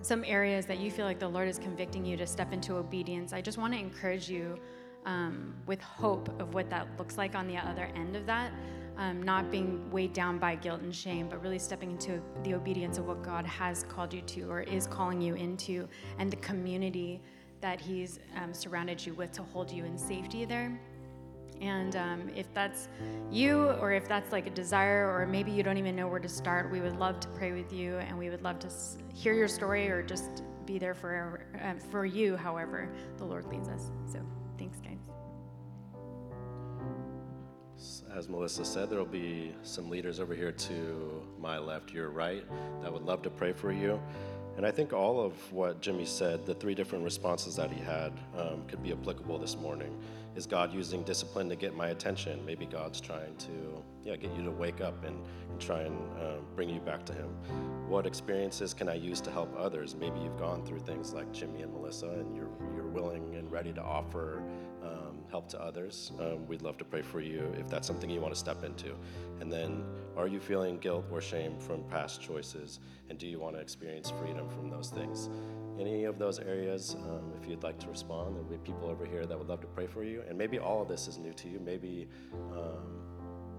some 0.00 0.24
areas 0.26 0.64
that 0.66 0.78
you 0.78 0.90
feel 0.90 1.04
like 1.04 1.18
the 1.18 1.28
Lord 1.28 1.48
is 1.48 1.58
convicting 1.58 2.04
you 2.04 2.16
to 2.16 2.26
step 2.26 2.52
into 2.52 2.76
obedience, 2.76 3.32
I 3.32 3.42
just 3.42 3.58
want 3.58 3.74
to 3.74 3.78
encourage 3.78 4.28
you 4.30 4.58
um, 5.04 5.54
with 5.66 5.82
hope 5.82 6.40
of 6.40 6.54
what 6.54 6.70
that 6.70 6.86
looks 6.98 7.18
like 7.18 7.34
on 7.34 7.46
the 7.46 7.56
other 7.56 7.90
end 7.94 8.16
of 8.16 8.26
that. 8.26 8.52
Um, 8.96 9.22
not 9.22 9.50
being 9.50 9.90
weighed 9.90 10.12
down 10.12 10.38
by 10.38 10.56
guilt 10.56 10.82
and 10.82 10.94
shame, 10.94 11.28
but 11.28 11.42
really 11.42 11.58
stepping 11.58 11.92
into 11.92 12.20
the 12.42 12.52
obedience 12.52 12.98
of 12.98 13.06
what 13.06 13.22
God 13.22 13.46
has 13.46 13.84
called 13.84 14.12
you 14.12 14.20
to 14.22 14.50
or 14.50 14.60
is 14.60 14.86
calling 14.86 15.22
you 15.22 15.34
into, 15.34 15.88
and 16.18 16.30
the 16.30 16.36
community 16.36 17.22
that 17.60 17.80
He's 17.80 18.18
um, 18.36 18.52
surrounded 18.54 19.04
you 19.04 19.14
with 19.14 19.32
to 19.32 19.42
hold 19.42 19.70
you 19.70 19.84
in 19.84 19.98
safety 19.98 20.44
there. 20.44 20.80
And 21.60 21.94
um, 21.96 22.30
if 22.34 22.52
that's 22.54 22.88
you, 23.30 23.68
or 23.80 23.92
if 23.92 24.08
that's 24.08 24.32
like 24.32 24.46
a 24.46 24.50
desire, 24.50 25.14
or 25.14 25.26
maybe 25.26 25.50
you 25.50 25.62
don't 25.62 25.76
even 25.76 25.94
know 25.94 26.08
where 26.08 26.20
to 26.20 26.28
start, 26.28 26.70
we 26.70 26.80
would 26.80 26.98
love 26.98 27.20
to 27.20 27.28
pray 27.28 27.52
with 27.52 27.70
you, 27.72 27.98
and 27.98 28.18
we 28.18 28.30
would 28.30 28.42
love 28.42 28.58
to 28.60 28.68
hear 29.14 29.34
your 29.34 29.48
story, 29.48 29.88
or 29.88 30.02
just 30.02 30.42
be 30.64 30.78
there 30.78 30.94
for 30.94 31.44
uh, 31.62 31.74
for 31.90 32.06
you. 32.06 32.36
However, 32.36 32.88
the 33.18 33.24
Lord 33.24 33.44
leads 33.46 33.68
us. 33.68 33.90
So, 34.10 34.20
thanks, 34.58 34.78
guys. 34.78 34.96
As 38.14 38.28
Melissa 38.28 38.64
said, 38.64 38.90
there 38.90 38.98
will 38.98 39.06
be 39.06 39.54
some 39.62 39.88
leaders 39.88 40.18
over 40.18 40.34
here 40.34 40.52
to 40.52 41.22
my 41.38 41.58
left, 41.58 41.92
your 41.92 42.10
right, 42.10 42.44
that 42.82 42.92
would 42.92 43.04
love 43.04 43.22
to 43.22 43.30
pray 43.30 43.52
for 43.52 43.70
you. 43.72 44.00
And 44.60 44.66
I 44.66 44.70
think 44.70 44.92
all 44.92 45.18
of 45.24 45.32
what 45.54 45.80
Jimmy 45.80 46.04
said, 46.04 46.44
the 46.44 46.52
three 46.52 46.74
different 46.74 47.02
responses 47.02 47.56
that 47.56 47.72
he 47.72 47.80
had, 47.80 48.12
um, 48.36 48.62
could 48.68 48.82
be 48.82 48.92
applicable 48.92 49.38
this 49.38 49.56
morning. 49.56 49.98
Is 50.36 50.44
God 50.44 50.70
using 50.70 51.02
discipline 51.02 51.48
to 51.48 51.56
get 51.56 51.74
my 51.74 51.88
attention? 51.88 52.44
Maybe 52.44 52.66
God's 52.66 53.00
trying 53.00 53.34
to 53.36 53.82
yeah, 54.04 54.16
get 54.16 54.36
you 54.36 54.44
to 54.44 54.50
wake 54.50 54.82
up 54.82 55.02
and, 55.02 55.16
and 55.50 55.58
try 55.58 55.80
and 55.80 55.96
uh, 56.18 56.40
bring 56.54 56.68
you 56.68 56.78
back 56.78 57.06
to 57.06 57.14
Him. 57.14 57.30
What 57.88 58.06
experiences 58.06 58.74
can 58.74 58.90
I 58.90 58.96
use 58.96 59.22
to 59.22 59.30
help 59.30 59.50
others? 59.58 59.96
Maybe 59.98 60.20
you've 60.20 60.38
gone 60.38 60.62
through 60.66 60.80
things 60.80 61.14
like 61.14 61.32
Jimmy 61.32 61.62
and 61.62 61.72
Melissa, 61.72 62.10
and 62.10 62.36
you're, 62.36 62.50
you're 62.74 62.88
willing 62.88 63.36
and 63.36 63.50
ready 63.50 63.72
to 63.72 63.82
offer 63.82 64.42
um, 64.42 64.69
help 65.30 65.48
to 65.50 65.60
others. 65.62 66.12
Um, 66.18 66.46
we'd 66.46 66.62
love 66.62 66.76
to 66.78 66.84
pray 66.84 67.02
for 67.02 67.20
you 67.20 67.54
if 67.58 67.68
that's 67.68 67.86
something 67.86 68.10
you 68.10 68.20
want 68.20 68.34
to 68.34 68.38
step 68.38 68.64
into. 68.64 68.94
And 69.40 69.50
then, 69.50 69.84
are 70.16 70.26
you 70.26 70.40
feeling 70.40 70.78
guilt 70.78 71.06
or 71.10 71.20
shame 71.20 71.58
from 71.58 71.84
past 71.84 72.20
choices? 72.20 72.80
And 73.08 73.18
do 73.18 73.26
you 73.26 73.38
want 73.38 73.56
to 73.56 73.60
experience 73.60 74.10
freedom 74.10 74.48
from 74.48 74.70
those 74.70 74.90
things? 74.90 75.30
Any 75.78 76.04
of 76.04 76.18
those 76.18 76.38
areas, 76.38 76.96
um, 77.08 77.32
if 77.40 77.48
you'd 77.48 77.62
like 77.62 77.78
to 77.80 77.88
respond, 77.88 78.34
there'll 78.34 78.48
be 78.48 78.58
people 78.58 78.88
over 78.88 79.06
here 79.06 79.24
that 79.24 79.38
would 79.38 79.48
love 79.48 79.60
to 79.62 79.66
pray 79.68 79.86
for 79.86 80.04
you. 80.04 80.22
And 80.28 80.36
maybe 80.36 80.58
all 80.58 80.82
of 80.82 80.88
this 80.88 81.08
is 81.08 81.16
new 81.16 81.32
to 81.32 81.48
you. 81.48 81.58
Maybe, 81.58 82.08
um, 82.52 83.00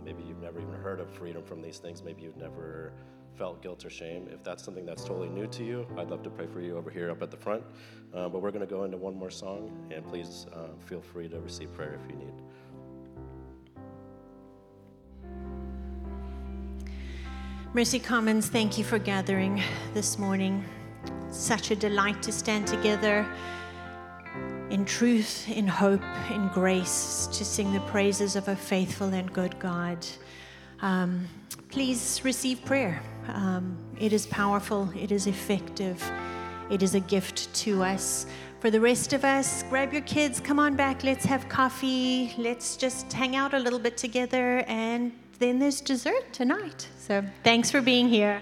maybe 0.03 0.21
you've 0.23 0.41
never 0.41 0.59
even 0.59 0.73
heard 0.73 0.99
of 0.99 1.09
freedom 1.09 1.41
from 1.43 1.61
these 1.61 1.79
things. 1.79 2.03
Maybe 2.03 2.21
you've 2.21 2.37
never 2.37 2.93
felt 3.35 3.61
guilt 3.61 3.85
or 3.85 3.89
shame. 3.89 4.27
If 4.31 4.43
that's 4.43 4.63
something 4.63 4.85
that's 4.85 5.03
totally 5.03 5.29
new 5.29 5.47
to 5.47 5.63
you, 5.63 5.87
I'd 5.97 6.09
love 6.09 6.23
to 6.23 6.29
pray 6.29 6.47
for 6.47 6.61
you 6.61 6.77
over 6.77 6.89
here 6.89 7.09
up 7.09 7.21
at 7.21 7.31
the 7.31 7.37
front. 7.37 7.63
Uh, 8.13 8.29
but 8.29 8.41
we're 8.41 8.51
going 8.51 8.67
to 8.67 8.73
go 8.73 8.83
into 8.83 8.97
one 8.97 9.15
more 9.17 9.31
song, 9.31 9.71
and 9.91 10.05
please 10.05 10.45
uh, 10.53 10.67
feel 10.85 11.01
free 11.01 11.29
to 11.29 11.39
receive 11.39 11.73
prayer 11.73 11.97
if 12.03 12.09
you 12.09 12.17
need. 12.17 12.33
Mercy 17.73 17.99
Commons, 17.99 18.49
thank 18.49 18.77
you 18.77 18.83
for 18.83 18.99
gathering 18.99 19.63
this 19.93 20.19
morning. 20.19 20.65
Such 21.29 21.71
a 21.71 21.75
delight 21.75 22.21
to 22.23 22.31
stand 22.31 22.67
together 22.67 23.25
in 24.69 24.83
truth, 24.83 25.49
in 25.49 25.67
hope, 25.67 26.03
in 26.29 26.49
grace, 26.49 27.27
to 27.31 27.45
sing 27.45 27.71
the 27.71 27.79
praises 27.81 28.35
of 28.35 28.49
a 28.49 28.55
faithful 28.55 29.13
and 29.13 29.31
good 29.31 29.57
God. 29.57 30.05
Um, 30.81 31.27
please 31.69 32.21
receive 32.25 32.65
prayer. 32.65 33.01
Um, 33.27 33.77
it 33.99 34.13
is 34.13 34.25
powerful, 34.27 34.89
it 34.95 35.11
is 35.11 35.27
effective, 35.27 36.01
it 36.69 36.81
is 36.83 36.95
a 36.95 36.99
gift 36.99 37.53
to 37.55 37.83
us. 37.83 38.25
For 38.59 38.69
the 38.69 38.79
rest 38.79 39.13
of 39.13 39.25
us, 39.25 39.63
grab 39.69 39.91
your 39.91 40.03
kids, 40.03 40.39
come 40.39 40.59
on 40.59 40.75
back, 40.75 41.03
let's 41.03 41.25
have 41.25 41.47
coffee, 41.49 42.33
let's 42.37 42.77
just 42.77 43.11
hang 43.11 43.35
out 43.35 43.53
a 43.53 43.59
little 43.59 43.79
bit 43.79 43.97
together, 43.97 44.63
and 44.67 45.11
then 45.39 45.57
there's 45.59 45.81
dessert 45.81 46.31
tonight. 46.31 46.87
So 46.99 47.23
thanks 47.43 47.71
for 47.71 47.81
being 47.81 48.07
here. 48.07 48.41